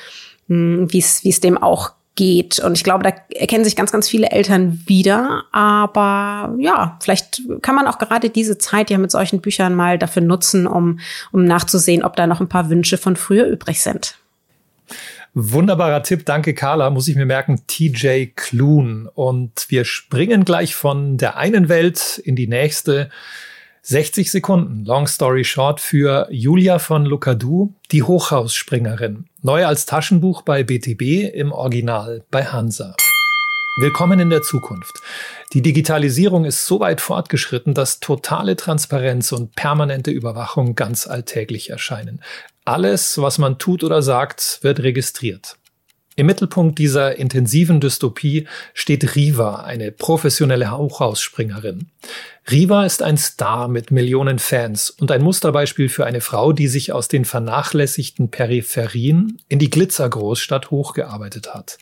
hm, 0.49 0.93
wie 0.93 0.99
es 0.99 1.25
wie 1.25 1.31
es 1.31 1.41
dem 1.41 1.59
auch 1.59 1.93
geht. 2.15 2.59
Und 2.59 2.77
ich 2.77 2.85
glaube, 2.85 3.05
da 3.05 3.13
erkennen 3.35 3.65
sich 3.65 3.77
ganz, 3.77 3.93
ganz 3.93 4.09
viele 4.09 4.31
Eltern 4.31 4.81
wieder. 4.87 5.45
Aber 5.53 6.55
ja, 6.59 6.99
vielleicht 7.01 7.43
kann 7.63 7.75
man 7.75 7.87
auch 7.87 7.99
gerade 7.99 8.31
diese 8.31 8.59
Zeit 8.59 8.91
ja 8.91 8.99
mit 8.99 9.11
solchen 9.11 9.41
Büchern 9.41 9.75
mal 9.75 9.99
dafür 9.99 10.23
nutzen, 10.23 10.67
um, 10.67 11.01
um 11.33 11.45
nachzusehen, 11.45 12.03
ob 12.05 12.17
da 12.17 12.27
noch 12.27 12.41
ein 12.41 12.49
paar 12.49 12.71
Wünsche 12.71 12.99
von 12.99 13.17
früher 13.17 13.47
übrig 13.47 13.81
sind. 13.83 14.17
Wunderbarer 15.33 16.03
Tipp, 16.03 16.27
danke 16.27 16.55
Carla, 16.55 16.91
muss 16.91 17.07
ich 17.07 17.15
mir 17.15 17.27
merken, 17.27 17.63
TJ 17.69 18.27
Klun. 18.35 19.09
Und 19.15 19.67
wir 19.69 19.85
springen 19.85 20.45
gleich 20.45 20.75
von 20.75 21.19
der 21.19 21.37
einen 21.37 21.69
Welt 21.69 22.21
in 22.25 22.35
die 22.35 22.49
nächste. 22.49 23.11
60 23.83 24.31
Sekunden, 24.31 24.85
long 24.85 25.07
story 25.07 25.43
short, 25.43 25.81
für 25.81 26.29
Julia 26.31 26.79
von 26.79 27.07
Lucadou, 27.07 27.73
die 27.93 28.03
Hochhausspringerin. 28.03 29.25
Neu 29.41 29.65
als 29.65 29.87
Taschenbuch 29.87 30.43
bei 30.43 30.63
BTB, 30.63 31.33
im 31.35 31.51
Original 31.51 32.23
bei 32.31 32.45
Hansa. 32.45 32.95
Willkommen 33.79 34.21
in 34.21 34.29
der 34.29 34.43
Zukunft. 34.43 34.93
Die 35.55 35.63
Digitalisierung 35.63 36.45
ist 36.45 36.67
so 36.67 36.81
weit 36.81 37.01
fortgeschritten, 37.01 37.73
dass 37.73 38.01
totale 38.01 38.55
Transparenz 38.55 39.33
und 39.33 39.55
permanente 39.57 40.11
Überwachung 40.11 40.75
ganz 40.75 41.07
alltäglich 41.07 41.71
erscheinen. 41.71 42.21
Alles, 42.67 43.17
was 43.17 43.39
man 43.39 43.59
tut 43.59 43.83
oder 43.83 44.03
sagt, 44.03 44.59
wird 44.61 44.81
registriert. 44.81 45.57
Im 46.21 46.27
Mittelpunkt 46.27 46.79
dieser 46.79 47.17
intensiven 47.17 47.81
Dystopie 47.81 48.47
steht 48.75 49.17
Riva, 49.17 49.63
eine 49.63 49.91
professionelle 49.91 50.71
Hochhausspringerin. 50.71 51.87
Riva 52.51 52.85
ist 52.85 53.03
ein 53.03 53.17
Star 53.17 53.69
mit 53.69 53.91
Millionen 53.91 54.39
Fans 54.39 54.91
und 54.91 55.11
ein 55.13 55.23
Musterbeispiel 55.23 55.89
für 55.89 56.05
eine 56.05 56.21
Frau, 56.21 56.53
die 56.53 56.69
sich 56.69 56.93
aus 56.93 57.09
den 57.09 57.25
vernachlässigten 57.25 58.31
Peripherien 58.31 59.41
in 59.49 59.59
die 59.59 59.71
Glitzergroßstadt 59.71 60.71
hochgearbeitet 60.71 61.55
hat. 61.55 61.79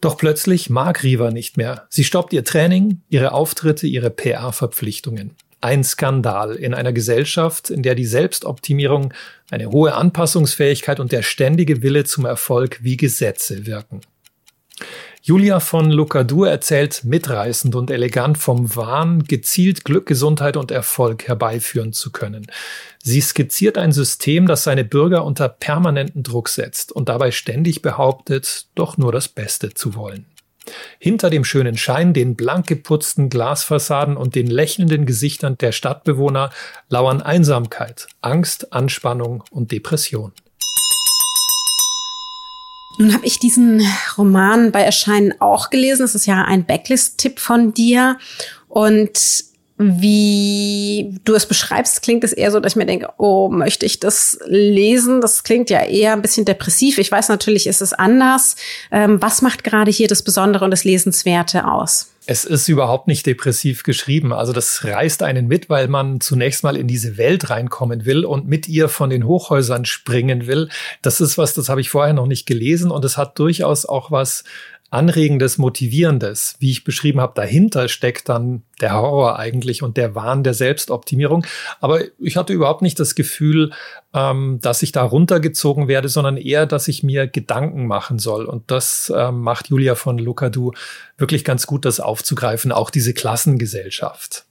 Doch 0.00 0.16
plötzlich 0.16 0.68
mag 0.68 1.04
Riva 1.04 1.30
nicht 1.30 1.56
mehr. 1.56 1.86
Sie 1.90 2.02
stoppt 2.02 2.32
ihr 2.32 2.42
Training, 2.42 3.02
ihre 3.08 3.30
Auftritte, 3.30 3.86
ihre 3.86 4.10
PR-Verpflichtungen. 4.10 5.36
Ein 5.62 5.84
Skandal 5.84 6.56
in 6.56 6.74
einer 6.74 6.92
Gesellschaft, 6.92 7.70
in 7.70 7.82
der 7.82 7.94
die 7.94 8.04
Selbstoptimierung, 8.04 9.14
eine 9.50 9.70
hohe 9.70 9.94
Anpassungsfähigkeit 9.94 11.00
und 11.00 11.12
der 11.12 11.22
ständige 11.22 11.82
Wille 11.82 12.04
zum 12.04 12.24
Erfolg 12.26 12.80
wie 12.82 12.96
Gesetze 12.96 13.64
wirken. 13.64 14.00
Julia 15.24 15.60
von 15.60 15.92
Lucadur 15.92 16.50
erzählt 16.50 17.04
mitreißend 17.04 17.76
und 17.76 17.92
elegant 17.92 18.38
vom 18.38 18.74
Wahn, 18.74 19.22
gezielt 19.22 19.84
Glück, 19.84 20.06
Gesundheit 20.06 20.56
und 20.56 20.72
Erfolg 20.72 21.28
herbeiführen 21.28 21.92
zu 21.92 22.10
können. 22.10 22.48
Sie 23.00 23.20
skizziert 23.20 23.78
ein 23.78 23.92
System, 23.92 24.48
das 24.48 24.64
seine 24.64 24.84
Bürger 24.84 25.24
unter 25.24 25.48
permanenten 25.48 26.24
Druck 26.24 26.48
setzt 26.48 26.90
und 26.90 27.08
dabei 27.08 27.30
ständig 27.30 27.82
behauptet, 27.82 28.66
doch 28.74 28.98
nur 28.98 29.12
das 29.12 29.28
Beste 29.28 29.72
zu 29.74 29.94
wollen. 29.94 30.26
Hinter 30.98 31.30
dem 31.30 31.44
schönen 31.44 31.76
Schein, 31.76 32.12
den 32.12 32.36
blank 32.36 32.66
geputzten 32.66 33.28
Glasfassaden 33.28 34.16
und 34.16 34.34
den 34.34 34.46
lächelnden 34.46 35.06
Gesichtern 35.06 35.58
der 35.58 35.72
Stadtbewohner 35.72 36.50
lauern 36.88 37.22
Einsamkeit, 37.22 38.06
Angst, 38.20 38.72
Anspannung 38.72 39.44
und 39.50 39.72
Depression. 39.72 40.32
Nun 42.98 43.14
habe 43.14 43.26
ich 43.26 43.38
diesen 43.38 43.82
Roman 44.18 44.70
bei 44.70 44.82
Erscheinen 44.82 45.34
auch 45.40 45.70
gelesen. 45.70 46.02
Das 46.02 46.14
ist 46.14 46.26
ja 46.26 46.44
ein 46.44 46.66
Backlist-Tipp 46.66 47.40
von 47.40 47.72
dir. 47.72 48.18
Und 48.68 49.51
wie 50.00 51.18
du 51.24 51.34
es 51.34 51.46
beschreibst, 51.46 52.02
klingt 52.02 52.24
es 52.24 52.32
eher 52.32 52.50
so, 52.50 52.60
dass 52.60 52.72
ich 52.72 52.76
mir 52.76 52.86
denke, 52.86 53.08
oh, 53.18 53.48
möchte 53.48 53.86
ich 53.86 54.00
das 54.00 54.38
lesen? 54.46 55.20
Das 55.20 55.44
klingt 55.44 55.70
ja 55.70 55.82
eher 55.82 56.12
ein 56.12 56.22
bisschen 56.22 56.44
depressiv. 56.44 56.98
Ich 56.98 57.10
weiß 57.10 57.28
natürlich, 57.28 57.66
ist 57.66 57.82
es 57.82 57.92
anders. 57.92 58.56
Ähm, 58.90 59.20
was 59.20 59.42
macht 59.42 59.64
gerade 59.64 59.90
hier 59.90 60.08
das 60.08 60.22
Besondere 60.22 60.64
und 60.64 60.70
das 60.70 60.84
Lesenswerte 60.84 61.66
aus? 61.66 62.12
Es 62.24 62.44
ist 62.44 62.68
überhaupt 62.68 63.08
nicht 63.08 63.26
depressiv 63.26 63.82
geschrieben. 63.82 64.32
Also 64.32 64.52
das 64.52 64.84
reißt 64.84 65.24
einen 65.24 65.48
mit, 65.48 65.68
weil 65.68 65.88
man 65.88 66.20
zunächst 66.20 66.62
mal 66.62 66.76
in 66.76 66.86
diese 66.86 67.16
Welt 67.16 67.50
reinkommen 67.50 68.04
will 68.04 68.24
und 68.24 68.46
mit 68.46 68.68
ihr 68.68 68.88
von 68.88 69.10
den 69.10 69.26
Hochhäusern 69.26 69.84
springen 69.84 70.46
will. 70.46 70.68
Das 71.02 71.20
ist 71.20 71.36
was, 71.36 71.54
das 71.54 71.68
habe 71.68 71.80
ich 71.80 71.90
vorher 71.90 72.14
noch 72.14 72.26
nicht 72.26 72.46
gelesen 72.46 72.92
und 72.92 73.04
es 73.04 73.16
hat 73.16 73.40
durchaus 73.40 73.86
auch 73.86 74.12
was 74.12 74.44
Anregendes, 74.92 75.56
Motivierendes. 75.56 76.56
Wie 76.58 76.70
ich 76.70 76.84
beschrieben 76.84 77.20
habe, 77.20 77.32
dahinter 77.34 77.88
steckt 77.88 78.28
dann 78.28 78.62
der 78.82 78.94
Horror 78.94 79.38
eigentlich 79.38 79.82
und 79.82 79.96
der 79.96 80.14
Wahn 80.14 80.44
der 80.44 80.52
Selbstoptimierung. 80.52 81.46
Aber 81.80 82.00
ich 82.18 82.36
hatte 82.36 82.52
überhaupt 82.52 82.82
nicht 82.82 83.00
das 83.00 83.14
Gefühl, 83.14 83.72
ähm, 84.12 84.58
dass 84.60 84.82
ich 84.82 84.92
da 84.92 85.02
runtergezogen 85.02 85.88
werde, 85.88 86.10
sondern 86.10 86.36
eher, 86.36 86.66
dass 86.66 86.88
ich 86.88 87.02
mir 87.02 87.26
Gedanken 87.26 87.86
machen 87.86 88.18
soll. 88.18 88.44
Und 88.44 88.70
das 88.70 89.10
ähm, 89.16 89.40
macht 89.40 89.68
Julia 89.68 89.94
von 89.94 90.18
Lucadou 90.18 90.72
wirklich 91.16 91.42
ganz 91.42 91.66
gut, 91.66 91.86
das 91.86 91.98
aufzugreifen, 91.98 92.70
auch 92.70 92.90
diese 92.90 93.14
Klassengesellschaft. 93.14 94.44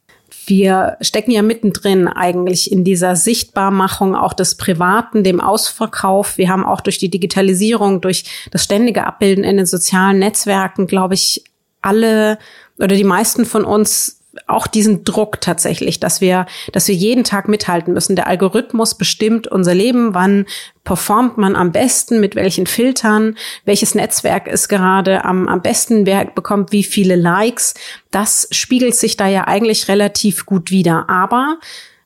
Wir 0.45 0.97
stecken 1.01 1.31
ja 1.31 1.41
mittendrin 1.41 2.07
eigentlich 2.07 2.71
in 2.71 2.83
dieser 2.83 3.15
Sichtbarmachung 3.15 4.15
auch 4.15 4.33
des 4.33 4.55
Privaten, 4.55 5.23
dem 5.23 5.41
Ausverkauf. 5.41 6.37
Wir 6.37 6.49
haben 6.49 6.65
auch 6.65 6.81
durch 6.81 6.97
die 6.97 7.09
Digitalisierung, 7.09 8.01
durch 8.01 8.25
das 8.51 8.63
ständige 8.63 9.05
Abbilden 9.05 9.43
in 9.43 9.57
den 9.57 9.65
sozialen 9.65 10.19
Netzwerken, 10.19 10.87
glaube 10.87 11.15
ich, 11.15 11.43
alle 11.81 12.37
oder 12.77 12.95
die 12.95 13.03
meisten 13.03 13.45
von 13.45 13.65
uns 13.65 14.20
auch 14.47 14.67
diesen 14.67 15.03
Druck 15.03 15.41
tatsächlich, 15.41 15.99
dass 15.99 16.21
wir, 16.21 16.45
dass 16.71 16.87
wir 16.87 16.95
jeden 16.95 17.23
Tag 17.23 17.47
mithalten 17.47 17.93
müssen. 17.93 18.15
Der 18.15 18.27
Algorithmus 18.27 18.95
bestimmt 18.95 19.47
unser 19.47 19.75
Leben, 19.75 20.13
wann 20.13 20.45
performt 20.83 21.37
man 21.37 21.55
am 21.55 21.71
besten, 21.71 22.19
mit 22.19 22.35
welchen 22.35 22.65
Filtern, 22.65 23.35
welches 23.65 23.93
Netzwerk 23.93 24.47
ist 24.47 24.69
gerade 24.69 25.25
am, 25.25 25.47
am 25.47 25.61
besten, 25.61 26.05
wer 26.05 26.25
bekommt 26.25 26.71
wie 26.71 26.83
viele 26.83 27.15
Likes. 27.15 27.73
Das 28.09 28.47
spiegelt 28.51 28.95
sich 28.95 29.17
da 29.17 29.27
ja 29.27 29.47
eigentlich 29.47 29.87
relativ 29.87 30.45
gut 30.45 30.71
wieder. 30.71 31.09
Aber 31.09 31.57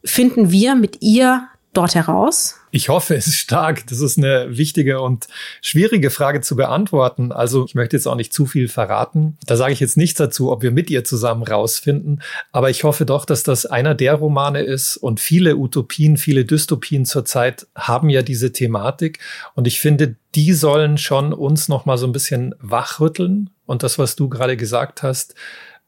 finden 0.03 0.51
wir 0.51 0.75
mit 0.75 1.01
ihr 1.01 1.48
dort 1.77 1.96
heraus? 1.96 2.55
Ich 2.72 2.89
hoffe 2.89 3.15
es 3.15 3.27
ist 3.27 3.38
stark. 3.38 3.88
Das 3.88 4.01
ist 4.01 4.17
eine 4.17 4.58
wichtige 4.58 5.00
und 5.01 5.27
schwierige 5.62 6.10
Frage 6.10 6.41
zu 6.41 6.55
beantworten. 6.55 7.32
Also 7.32 7.65
ich 7.65 7.75
möchte 7.75 7.96
jetzt 7.96 8.08
auch 8.08 8.15
nicht 8.15 8.34
zu 8.34 8.46
viel 8.46 8.67
verraten. 8.67 9.38
Da 9.46 9.55
sage 9.55 9.72
ich 9.72 9.79
jetzt 9.79 9.96
nichts 9.96 10.17
dazu, 10.17 10.51
ob 10.51 10.62
wir 10.62 10.72
mit 10.72 10.89
ihr 10.89 11.03
zusammen 11.03 11.44
rausfinden. 11.44 12.22
Aber 12.51 12.70
ich 12.70 12.84
hoffe 12.84 13.05
doch, 13.05 13.25
dass 13.25 13.44
das 13.44 13.65
einer 13.65 13.96
der 13.96 14.15
Romane 14.15 14.62
ist 14.62 14.98
und 14.98 15.20
viele 15.20 15.55
Utopien, 15.55 16.17
viele 16.17 16.44
Dystopien 16.44 17.05
zurzeit 17.05 17.67
haben 17.75 18.10
ja 18.10 18.22
diese 18.22 18.51
Thematik. 18.51 19.20
Und 19.53 19.67
ich 19.67 19.79
finde, 19.79 20.15
die 20.36 20.51
sollen 20.51 20.98
schon 20.98 21.32
uns 21.32 21.70
noch 21.70 21.86
mal 21.86 21.98
so 21.98 22.05
ein 22.05 22.12
bisschen 22.12 22.55
wachrütteln. 22.60 23.51
Und 23.65 23.84
das, 23.84 23.98
was 23.98 24.15
du 24.15 24.27
gerade 24.27 24.58
gesagt 24.58 25.01
hast, 25.01 25.34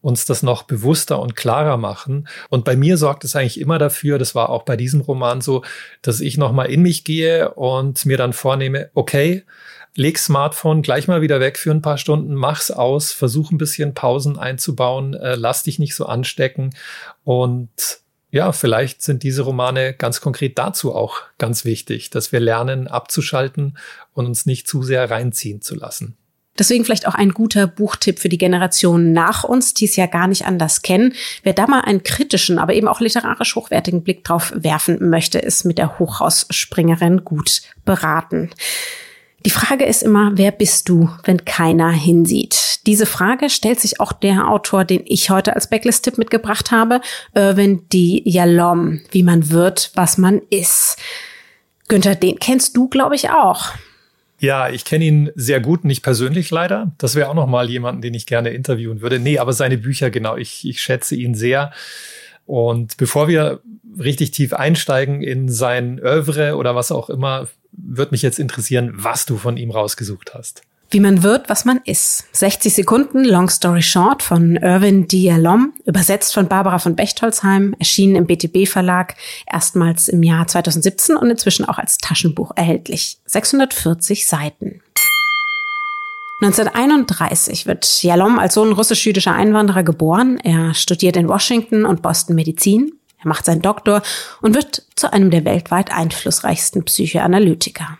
uns 0.01 0.25
das 0.25 0.43
noch 0.43 0.63
bewusster 0.63 1.19
und 1.19 1.35
klarer 1.35 1.77
machen. 1.77 2.27
Und 2.49 2.65
bei 2.65 2.75
mir 2.75 2.97
sorgt 2.97 3.23
es 3.23 3.35
eigentlich 3.35 3.59
immer 3.59 3.77
dafür, 3.77 4.19
das 4.19 4.35
war 4.35 4.49
auch 4.49 4.63
bei 4.63 4.77
diesem 4.77 5.01
Roman 5.01 5.41
so, 5.41 5.63
dass 6.01 6.21
ich 6.21 6.37
nochmal 6.37 6.67
in 6.67 6.81
mich 6.81 7.03
gehe 7.03 7.53
und 7.55 8.05
mir 8.05 8.17
dann 8.17 8.33
vornehme, 8.33 8.89
okay, 8.93 9.43
leg 9.95 10.19
Smartphone 10.19 10.83
gleich 10.83 11.07
mal 11.07 11.21
wieder 11.21 11.39
weg 11.39 11.57
für 11.57 11.71
ein 11.71 11.81
paar 11.81 11.97
Stunden, 11.97 12.35
mach's 12.35 12.69
aus, 12.69 13.11
versuch 13.11 13.51
ein 13.51 13.57
bisschen 13.57 13.95
Pausen 13.95 14.37
einzubauen, 14.37 15.15
äh, 15.15 15.35
lass 15.35 15.63
dich 15.63 15.79
nicht 15.79 15.95
so 15.95 16.05
anstecken 16.05 16.75
und 17.23 17.69
ja, 18.29 18.51
vielleicht 18.51 19.01
sind 19.01 19.23
diese 19.23 19.43
Romane 19.43 19.93
ganz 19.93 20.19
konkret 20.19 20.57
dazu 20.57 20.93
auch 20.93 21.21
ganz 21.37 21.63
wichtig, 21.63 22.09
dass 22.09 22.31
wir 22.31 22.41
lernen 22.41 22.87
abzuschalten 22.87 23.77
und 24.13 24.25
uns 24.25 24.45
nicht 24.45 24.67
zu 24.67 24.83
sehr 24.83 25.09
reinziehen 25.09 25.61
zu 25.61 25.75
lassen. 25.75 26.16
Deswegen 26.59 26.85
vielleicht 26.85 27.07
auch 27.07 27.15
ein 27.15 27.31
guter 27.31 27.67
Buchtipp 27.67 28.19
für 28.19 28.29
die 28.29 28.37
Generation 28.37 29.13
nach 29.13 29.43
uns, 29.43 29.73
die 29.73 29.85
es 29.85 29.95
ja 29.95 30.05
gar 30.05 30.27
nicht 30.27 30.45
anders 30.45 30.81
kennen. 30.81 31.13
Wer 31.43 31.53
da 31.53 31.67
mal 31.67 31.81
einen 31.81 32.03
kritischen, 32.03 32.59
aber 32.59 32.73
eben 32.73 32.87
auch 32.87 32.99
literarisch 32.99 33.55
hochwertigen 33.55 34.03
Blick 34.03 34.23
drauf 34.23 34.53
werfen 34.55 35.09
möchte, 35.09 35.39
ist 35.39 35.65
mit 35.65 35.77
der 35.77 35.99
Hochhausspringerin 35.99 37.23
gut 37.23 37.61
beraten. 37.85 38.49
Die 39.45 39.51
Frage 39.51 39.85
ist 39.85 40.03
immer, 40.03 40.31
wer 40.33 40.51
bist 40.51 40.89
du, 40.89 41.09
wenn 41.23 41.45
keiner 41.45 41.91
hinsieht? 41.91 42.85
Diese 42.85 43.05
Frage 43.05 43.49
stellt 43.49 43.79
sich 43.79 43.99
auch 43.99 44.11
der 44.11 44.49
Autor, 44.49 44.83
den 44.83 45.03
ich 45.05 45.29
heute 45.29 45.55
als 45.55 45.69
Backlist-Tipp 45.69 46.17
mitgebracht 46.17 46.71
habe, 46.71 47.01
Irwin 47.33 47.87
D. 47.93 48.21
Yalom, 48.25 49.01
wie 49.11 49.23
man 49.23 49.49
wird, 49.49 49.91
was 49.93 50.17
man 50.17 50.41
ist. 50.49 50.97
Günther, 51.87 52.15
den 52.15 52.39
kennst 52.39 52.75
du, 52.75 52.89
glaube 52.89 53.15
ich, 53.15 53.29
auch. 53.29 53.73
Ja, 54.39 54.69
ich 54.69 54.85
kenne 54.85 55.05
ihn 55.05 55.31
sehr 55.35 55.59
gut, 55.59 55.83
nicht 55.83 56.03
persönlich 56.03 56.51
leider. 56.51 56.91
Das 56.97 57.15
wäre 57.15 57.29
auch 57.29 57.33
noch 57.33 57.47
mal 57.47 57.69
jemanden, 57.69 58.01
den 58.01 58.13
ich 58.13 58.25
gerne 58.25 58.49
interviewen 58.49 59.01
würde. 59.01 59.19
Nee, 59.19 59.39
aber 59.39 59.53
seine 59.53 59.77
Bücher, 59.77 60.11
genau, 60.11 60.37
ich, 60.37 60.67
ich 60.67 60.81
schätze 60.81 61.15
ihn 61.15 61.33
sehr. 61.33 61.71
Und 62.45 62.97
bevor 62.97 63.27
wir 63.27 63.61
richtig 63.99 64.31
tief 64.31 64.53
einsteigen 64.53 65.21
in 65.21 65.49
sein 65.49 65.99
Övre 65.99 66.55
oder 66.55 66.75
was 66.75 66.91
auch 66.91 67.09
immer, 67.09 67.47
würde 67.71 68.11
mich 68.11 68.21
jetzt 68.21 68.39
interessieren, 68.39 68.91
was 68.93 69.25
du 69.25 69.37
von 69.37 69.57
ihm 69.57 69.71
rausgesucht 69.71 70.33
hast. 70.33 70.61
Wie 70.89 71.01
man 71.01 71.21
wird, 71.21 71.49
was 71.49 71.65
man 71.65 71.81
ist. 71.83 72.23
60 72.31 72.73
Sekunden, 72.73 73.25
Long 73.25 73.49
Story 73.49 73.81
Short 73.81 74.23
von 74.23 74.55
Irwin 74.55 75.05
Dialom, 75.07 75.73
übersetzt 75.85 76.33
von 76.33 76.47
Barbara 76.47 76.79
von 76.79 76.95
Bechtolzheim, 76.95 77.75
erschienen 77.77 78.15
im 78.15 78.25
BTB 78.25 78.65
Verlag, 78.69 79.15
erstmals 79.51 80.07
im 80.07 80.23
Jahr 80.23 80.47
2017 80.47 81.17
und 81.17 81.29
inzwischen 81.29 81.65
auch 81.65 81.77
als 81.77 81.97
Taschenbuch 81.97 82.51
erhältlich. 82.55 83.17
640 83.25 84.27
Seiten. 84.27 84.81
1931 86.41 87.65
wird 87.65 88.03
Jalom 88.03 88.39
als 88.39 88.53
Sohn 88.53 88.71
russisch-jüdischer 88.71 89.33
Einwanderer 89.33 89.83
geboren. 89.83 90.39
Er 90.41 90.73
studiert 90.73 91.17
in 91.17 91.27
Washington 91.27 91.83
und 91.83 92.01
Boston 92.01 92.35
Medizin. 92.35 92.93
Er 93.19 93.27
macht 93.27 93.43
seinen 93.43 93.63
Doktor 93.63 94.03
und 94.41 94.53
wird 94.53 94.83
zu 94.95 95.11
einem 95.11 95.31
der 95.31 95.43
weltweit 95.43 95.91
einflussreichsten 95.91 96.85
Psychoanalytiker. 96.85 97.97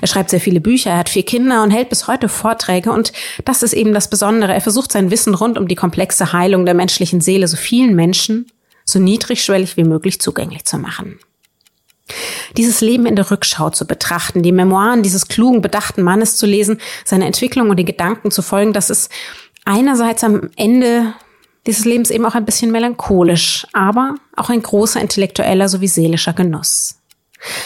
Er 0.00 0.08
schreibt 0.08 0.30
sehr 0.30 0.40
viele 0.40 0.60
Bücher, 0.60 0.90
er 0.90 0.98
hat 0.98 1.08
vier 1.08 1.24
Kinder 1.24 1.62
und 1.62 1.70
hält 1.70 1.88
bis 1.88 2.06
heute 2.06 2.28
Vorträge 2.28 2.90
und 2.92 3.12
das 3.44 3.62
ist 3.62 3.72
eben 3.72 3.92
das 3.92 4.10
Besondere. 4.10 4.52
Er 4.52 4.60
versucht 4.60 4.92
sein 4.92 5.10
Wissen 5.10 5.34
rund 5.34 5.58
um 5.58 5.68
die 5.68 5.74
komplexe 5.74 6.32
Heilung 6.32 6.64
der 6.66 6.74
menschlichen 6.74 7.20
Seele 7.20 7.48
so 7.48 7.56
vielen 7.56 7.94
Menschen 7.94 8.46
so 8.84 8.98
niedrigschwellig 8.98 9.76
wie 9.76 9.84
möglich 9.84 10.20
zugänglich 10.20 10.64
zu 10.64 10.78
machen. 10.78 11.18
Dieses 12.56 12.80
Leben 12.80 13.06
in 13.06 13.16
der 13.16 13.30
Rückschau 13.30 13.70
zu 13.70 13.86
betrachten, 13.86 14.42
die 14.42 14.52
Memoiren 14.52 15.02
dieses 15.02 15.28
klugen, 15.28 15.62
bedachten 15.62 16.02
Mannes 16.02 16.36
zu 16.36 16.46
lesen, 16.46 16.78
seine 17.04 17.26
Entwicklung 17.26 17.70
und 17.70 17.76
den 17.76 17.86
Gedanken 17.86 18.30
zu 18.30 18.42
folgen, 18.42 18.72
das 18.72 18.90
ist 18.90 19.10
einerseits 19.64 20.24
am 20.24 20.50
Ende 20.56 21.14
dieses 21.66 21.84
Lebens 21.84 22.10
eben 22.10 22.26
auch 22.26 22.34
ein 22.34 22.44
bisschen 22.44 22.72
melancholisch, 22.72 23.66
aber 23.72 24.16
auch 24.36 24.50
ein 24.50 24.62
großer 24.62 25.00
intellektueller 25.00 25.68
sowie 25.68 25.88
seelischer 25.88 26.32
Genuss. 26.32 26.96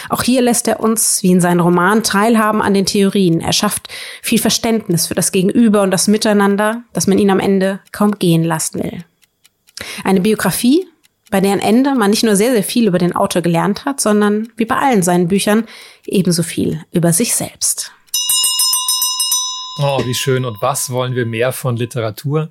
Auch 0.09 0.23
hier 0.23 0.41
lässt 0.41 0.67
er 0.67 0.79
uns, 0.79 1.21
wie 1.23 1.31
in 1.31 1.41
seinem 1.41 1.59
Roman, 1.61 2.03
teilhaben 2.03 2.61
an 2.61 2.73
den 2.73 2.85
Theorien. 2.85 3.41
Er 3.41 3.53
schafft 3.53 3.87
viel 4.21 4.39
Verständnis 4.39 5.07
für 5.07 5.15
das 5.15 5.31
Gegenüber 5.31 5.81
und 5.81 5.91
das 5.91 6.07
Miteinander, 6.07 6.83
dass 6.93 7.07
man 7.07 7.17
ihn 7.17 7.29
am 7.29 7.39
Ende 7.39 7.79
kaum 7.91 8.17
gehen 8.17 8.43
lassen 8.43 8.83
will. 8.83 9.03
Eine 10.03 10.21
Biografie, 10.21 10.87
bei 11.29 11.41
deren 11.41 11.59
Ende 11.59 11.93
man 11.95 12.09
nicht 12.09 12.23
nur 12.23 12.35
sehr, 12.35 12.51
sehr 12.51 12.63
viel 12.63 12.87
über 12.87 12.97
den 12.97 13.15
Autor 13.15 13.41
gelernt 13.41 13.85
hat, 13.85 13.99
sondern 13.99 14.49
wie 14.55 14.65
bei 14.65 14.75
allen 14.75 15.03
seinen 15.03 15.27
Büchern 15.27 15.65
ebenso 16.05 16.43
viel 16.43 16.83
über 16.91 17.13
sich 17.13 17.35
selbst. 17.35 17.91
Oh, 19.79 20.03
wie 20.05 20.15
schön. 20.15 20.43
Und 20.43 20.59
was 20.59 20.89
wollen 20.89 21.13
wir 21.13 21.27
mehr 21.27 21.51
von 21.51 21.77
Literatur 21.77 22.49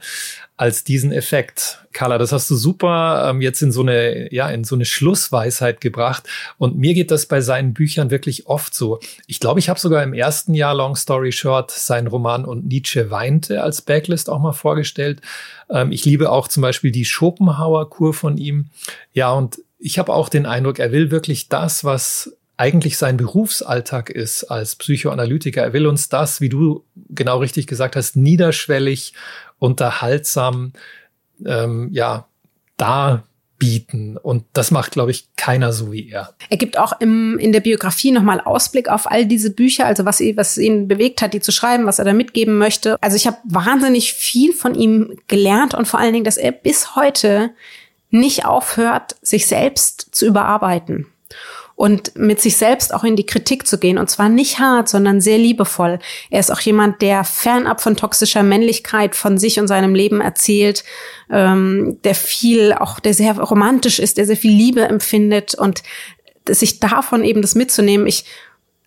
als 0.57 0.85
diesen 0.85 1.11
Effekt? 1.11 1.85
Carla, 1.93 2.19
das 2.19 2.31
hast 2.31 2.49
du 2.51 2.55
super 2.55 3.29
ähm, 3.29 3.41
jetzt 3.41 3.63
in 3.63 3.73
so 3.73 3.81
eine, 3.81 4.33
ja, 4.33 4.49
in 4.49 4.63
so 4.63 4.77
eine 4.77 4.85
Schlussweisheit 4.85 5.81
gebracht. 5.81 6.29
Und 6.57 6.79
mir 6.79 6.95
geht 6.95 7.11
das 7.11 7.27
bei 7.27 7.41
seinen 7.41 7.75
Büchern 7.75 8.11
wirklich 8.11 8.47
oft 8.47 8.75
so. 8.75 9.01
Ich 9.27 9.41
glaube, 9.41 9.59
ich 9.59 9.69
habe 9.69 9.81
sogar 9.81 10.05
im 10.05 10.15
ersten 10.15 10.55
Jahr 10.55 10.75
Long 10.75 10.95
Story 10.95 11.33
Short 11.33 11.73
seinen 11.73 12.07
Roman 12.07 12.45
Und 12.45 12.67
Nietzsche 12.67 13.11
weinte 13.11 13.61
als 13.61 13.83
Backlist 13.83 14.31
auch 14.31 14.41
mal 14.41 14.53
vorgestellt. 14.53 15.21
Ähm, 15.69 15.91
ich 15.91 16.05
liebe 16.05 16.31
auch 16.31 16.47
zum 16.47 16.61
Beispiel 16.61 16.93
die 16.93 17.05
Schopenhauer-Kur 17.05 18.15
von 18.15 18.39
ihm. 18.39 18.67
Ja, 19.13 19.33
und 19.33 19.59
ich 19.81 19.99
habe 19.99 20.15
auch 20.15 20.29
den 20.29 20.47
Eindruck, 20.47 20.79
er 20.79 20.93
will 20.93 21.11
wirklich 21.11 21.49
das, 21.49 21.83
was 21.83 22.37
eigentlich 22.57 22.97
sein 22.97 23.17
Berufsalltag 23.17 24.11
ist 24.11 24.45
als 24.45 24.77
Psychoanalytiker. 24.77 25.63
Er 25.63 25.73
will 25.73 25.87
uns 25.87 26.09
das, 26.09 26.41
wie 26.41 26.49
du 26.49 26.85
genau 27.11 27.39
richtig 27.39 27.67
gesagt 27.67 27.97
hast, 27.97 28.17
niederschwellig, 28.17 29.13
unterhaltsam, 29.59 30.73
ähm, 31.45 31.91
ja, 31.93 32.27
darbieten. 32.79 34.17
Und 34.17 34.45
das 34.55 34.71
macht, 34.71 34.93
glaube 34.93 35.11
ich, 35.11 35.29
keiner 35.37 35.75
so 35.75 35.93
wie 35.93 36.09
er. 36.09 36.35
Er 36.49 36.57
gibt 36.57 36.79
auch 36.79 36.99
im, 37.01 37.39
in 37.39 37.53
der 37.53 37.61
Biografie 37.61 38.11
nochmal 38.11 38.41
Ausblick 38.41 38.89
auf 38.89 39.11
all 39.11 39.27
diese 39.27 39.51
Bücher, 39.51 39.85
also 39.85 40.07
was, 40.07 40.21
was 40.21 40.57
ihn 40.57 40.89
bewegt 40.89 41.21
hat, 41.21 41.35
die 41.35 41.41
zu 41.41 41.53
schreiben, 41.53 41.85
was 41.85 41.99
er 41.99 42.07
da 42.07 42.15
mitgeben 42.15 42.57
möchte. 42.57 42.97
Also 43.03 43.17
ich 43.17 43.27
habe 43.27 43.37
wahnsinnig 43.45 44.15
viel 44.15 44.55
von 44.55 44.75
ihm 44.75 45.19
gelernt 45.29 45.75
und 45.75 45.87
vor 45.87 46.01
allen 46.01 46.15
Dingen, 46.15 46.25
dass 46.25 46.39
er 46.39 46.53
bis 46.53 46.97
heute 46.97 47.51
nicht 48.09 48.47
aufhört, 48.47 49.17
sich 49.21 49.47
selbst 49.47 50.09
zu 50.13 50.25
überarbeiten 50.25 51.07
und 51.77 52.17
mit 52.17 52.41
sich 52.41 52.57
selbst 52.57 52.93
auch 52.93 53.05
in 53.05 53.17
die 53.17 53.27
Kritik 53.27 53.67
zu 53.67 53.79
gehen. 53.79 53.99
Und 53.99 54.11
zwar 54.11 54.31
nicht 54.31 54.59
hart, 54.59 54.89
sondern 54.89 55.21
sehr 55.21 55.37
liebevoll. 55.37 55.99
Er 56.31 56.41
ist 56.41 56.51
auch 56.51 56.61
jemand, 56.61 57.03
der 57.03 57.23
fernab 57.23 57.83
von 57.83 57.97
toxischer 57.97 58.43
Männlichkeit 58.43 59.15
von 59.15 59.37
sich 59.37 59.61
und 59.61 59.69
seinem 59.69 59.95
Leben 59.95 60.23
erzählt, 60.23 60.85
ähm, 61.31 61.99
der 62.03 62.15
viel, 62.15 62.73
auch 62.73 62.99
der 62.99 63.13
sehr 63.13 63.39
romantisch 63.39 63.99
ist, 63.99 64.17
der 64.17 64.25
sehr 64.25 64.39
viel 64.39 64.57
Liebe 64.57 64.83
empfindet 64.83 65.55
und 65.55 65.83
sich 66.49 66.81
davon 66.81 67.23
eben 67.23 67.43
das 67.43 67.55
mitzunehmen. 67.55 68.07
Ich 68.07 68.25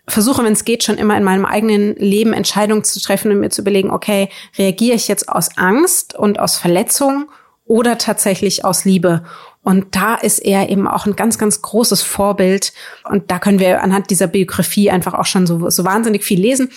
versuche, 0.07 0.43
wenn 0.43 0.53
es 0.53 0.65
geht, 0.65 0.83
schon 0.83 0.97
immer 0.97 1.15
in 1.15 1.23
meinem 1.23 1.45
eigenen 1.45 1.95
Leben 1.95 2.33
Entscheidungen 2.33 2.83
zu 2.83 2.99
treffen 2.99 3.31
und 3.31 3.39
mir 3.39 3.51
zu 3.51 3.61
überlegen, 3.61 3.91
okay, 3.91 4.29
reagiere 4.57 4.95
ich 4.95 5.07
jetzt 5.07 5.29
aus 5.29 5.57
Angst 5.57 6.15
und 6.17 6.39
aus 6.39 6.57
Verletzung 6.57 7.29
oder 7.69 7.97
tatsächlich 7.97 8.65
aus 8.65 8.83
Liebe? 8.83 9.23
Und 9.61 9.95
da 9.95 10.15
ist 10.15 10.39
er 10.39 10.69
eben 10.69 10.87
auch 10.87 11.05
ein 11.05 11.15
ganz, 11.15 11.37
ganz 11.37 11.61
großes 11.61 12.01
Vorbild. 12.01 12.73
Und 13.07 13.29
da 13.29 13.39
können 13.39 13.59
wir 13.59 13.83
anhand 13.83 14.09
dieser 14.09 14.27
Biografie 14.27 14.89
einfach 14.89 15.13
auch 15.13 15.27
schon 15.27 15.45
so, 15.45 15.69
so 15.69 15.85
wahnsinnig 15.85 16.23
viel 16.23 16.41
lesen. 16.41 16.71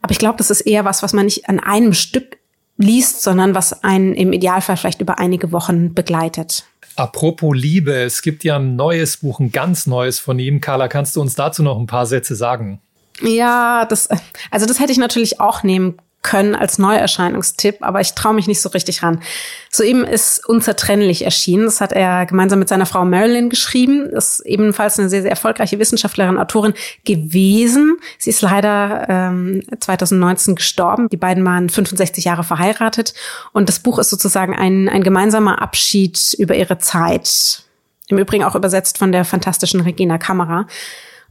Aber 0.00 0.12
ich 0.12 0.18
glaube, 0.18 0.38
das 0.38 0.50
ist 0.50 0.62
eher 0.62 0.84
was, 0.84 1.02
was 1.02 1.12
man 1.12 1.26
nicht 1.26 1.48
an 1.48 1.60
einem 1.60 1.92
Stück 1.92 2.38
liest, 2.78 3.22
sondern 3.22 3.54
was 3.54 3.84
einen 3.84 4.14
im 4.14 4.32
Idealfall 4.32 4.76
vielleicht 4.76 5.00
über 5.00 5.18
einige 5.18 5.52
Wochen 5.52 5.92
begleitet. 5.92 6.64
Apropos 6.96 7.54
Liebe, 7.54 7.92
es 7.92 8.22
gibt 8.22 8.42
ja 8.42 8.56
ein 8.56 8.74
neues 8.74 9.18
Buch, 9.18 9.40
ein 9.40 9.52
ganz 9.52 9.86
neues 9.86 10.18
von 10.18 10.38
ihm. 10.38 10.60
Carla, 10.60 10.88
kannst 10.88 11.14
du 11.14 11.20
uns 11.20 11.34
dazu 11.34 11.62
noch 11.62 11.78
ein 11.78 11.86
paar 11.86 12.06
Sätze 12.06 12.34
sagen? 12.34 12.80
Ja, 13.20 13.84
das, 13.84 14.08
also 14.50 14.64
das 14.64 14.80
hätte 14.80 14.92
ich 14.92 14.98
natürlich 14.98 15.40
auch 15.40 15.62
nehmen 15.62 15.98
können 16.28 16.54
als 16.54 16.78
Neuerscheinungstipp, 16.78 17.78
aber 17.80 18.02
ich 18.02 18.12
traue 18.12 18.34
mich 18.34 18.46
nicht 18.46 18.60
so 18.60 18.68
richtig 18.68 19.02
ran. 19.02 19.22
Soeben 19.70 20.04
ist 20.04 20.46
Unzertrennlich 20.46 21.24
erschienen. 21.24 21.64
Das 21.64 21.80
hat 21.80 21.92
er 21.92 22.26
gemeinsam 22.26 22.58
mit 22.58 22.68
seiner 22.68 22.84
Frau 22.84 23.06
Marilyn 23.06 23.48
geschrieben. 23.48 24.10
Ist 24.10 24.40
ebenfalls 24.40 24.98
eine 24.98 25.08
sehr, 25.08 25.22
sehr 25.22 25.30
erfolgreiche 25.30 25.78
Wissenschaftlerin, 25.78 26.36
Autorin 26.36 26.74
gewesen. 27.04 27.96
Sie 28.18 28.28
ist 28.28 28.42
leider 28.42 29.06
ähm, 29.08 29.62
2019 29.80 30.54
gestorben. 30.54 31.08
Die 31.08 31.16
beiden 31.16 31.46
waren 31.46 31.70
65 31.70 32.24
Jahre 32.24 32.44
verheiratet. 32.44 33.14
Und 33.54 33.70
das 33.70 33.78
Buch 33.78 33.98
ist 33.98 34.10
sozusagen 34.10 34.54
ein, 34.54 34.90
ein 34.90 35.02
gemeinsamer 35.02 35.62
Abschied 35.62 36.34
über 36.38 36.54
ihre 36.54 36.76
Zeit. 36.76 37.62
Im 38.08 38.18
Übrigen 38.18 38.44
auch 38.44 38.54
übersetzt 38.54 38.98
von 38.98 39.12
der 39.12 39.24
fantastischen 39.24 39.80
Regina 39.80 40.18
Kamera. 40.18 40.66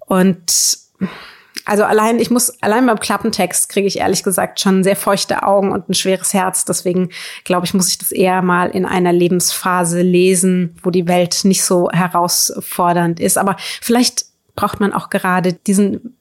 Und 0.07 0.79
also 1.65 1.83
allein, 1.83 2.19
ich 2.19 2.29
muss, 2.29 2.61
allein 2.61 2.85
beim 2.85 2.99
Klappentext 2.99 3.69
kriege 3.69 3.87
ich 3.87 3.99
ehrlich 3.99 4.23
gesagt 4.23 4.59
schon 4.59 4.83
sehr 4.83 4.95
feuchte 4.95 5.43
Augen 5.43 5.71
und 5.71 5.89
ein 5.89 5.93
schweres 5.93 6.33
Herz. 6.33 6.65
Deswegen 6.65 7.09
glaube 7.43 7.65
ich, 7.65 7.73
muss 7.73 7.89
ich 7.89 7.97
das 7.97 8.11
eher 8.11 8.41
mal 8.41 8.69
in 8.69 8.85
einer 8.85 9.13
Lebensphase 9.13 10.01
lesen, 10.01 10.75
wo 10.83 10.89
die 10.89 11.07
Welt 11.07 11.41
nicht 11.43 11.63
so 11.63 11.89
herausfordernd 11.91 13.19
ist. 13.19 13.37
Aber 13.37 13.55
vielleicht 13.81 14.25
braucht 14.55 14.79
man 14.79 14.93
auch 14.93 15.09
gerade 15.09 15.53
diesen 15.53 16.17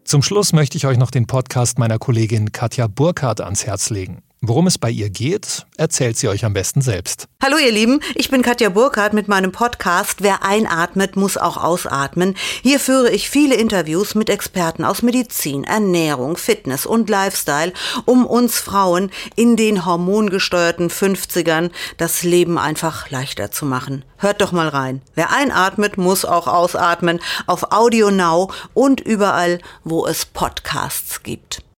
Zum 0.05 0.23
Schluss 0.23 0.55
möchte 0.55 0.79
ich 0.79 0.87
euch 0.87 0.97
noch 0.97 1.11
den 1.11 1.27
Podcast 1.27 1.79
meiner 1.79 1.99
Kollegin 1.99 2.51
Katja 2.53 2.87
Burkhardt 2.87 3.43
ans 3.43 3.67
Herz 3.67 3.91
legen. 3.91 4.23
Worum 4.45 4.67
es 4.67 4.77
bei 4.77 4.91
ihr 4.91 5.09
geht, 5.09 5.67
erzählt 5.77 6.19
sie 6.19 6.27
euch 6.27 6.45
am 6.45 6.53
besten 6.53 6.83
selbst. 6.83 7.29
Hallo 7.41 7.59
ihr 7.59 7.71
Lieben, 7.71 8.01
ich 8.17 8.29
bin 8.29 8.43
Katja 8.43 8.71
Burkhardt 8.71 9.13
mit 9.13 9.29
meinem 9.29 9.53
Podcast 9.53 10.21
Wer 10.21 10.45
einatmet, 10.45 11.15
muss 11.15 11.37
auch 11.37 11.57
ausatmen. 11.57 12.35
Hier 12.61 12.81
führe 12.81 13.11
ich 13.11 13.31
viele 13.31 13.55
Interviews 13.55 14.17
mit 14.17 14.29
Experten 14.29 14.85
aus 14.85 15.03
Medizin, 15.03 15.63
Ernährung, 15.63 16.37
Fitness 16.37 16.87
und 16.87 17.09
Lifestyle, 17.09 17.73
um 18.05 18.27
uns 18.27 18.59
Frauen 18.59 19.13
in 19.37 19.55
den 19.55 19.87
hormongesteuerten 19.87 20.91
50ern 20.91 21.71
das 21.97 22.25
Leben 22.25 22.59
einfach 22.59 23.11
leichter 23.11 23.53
zu 23.53 23.65
machen. 23.65 24.05
Hört 24.17 24.41
doch 24.41 24.51
mal 24.51 24.67
rein. 24.67 25.03
Wer 25.15 25.31
einatmet, 25.31 25.99
muss 25.99 26.25
auch 26.25 26.49
ausatmen 26.49 27.21
auf 27.47 27.71
Audio 27.71 28.11
Now 28.11 28.51
und 28.75 29.01
überall, 29.01 29.61
wo 29.85 30.05
es 30.05 30.27
Podcasts 30.27 31.23
gibt. 31.23 31.63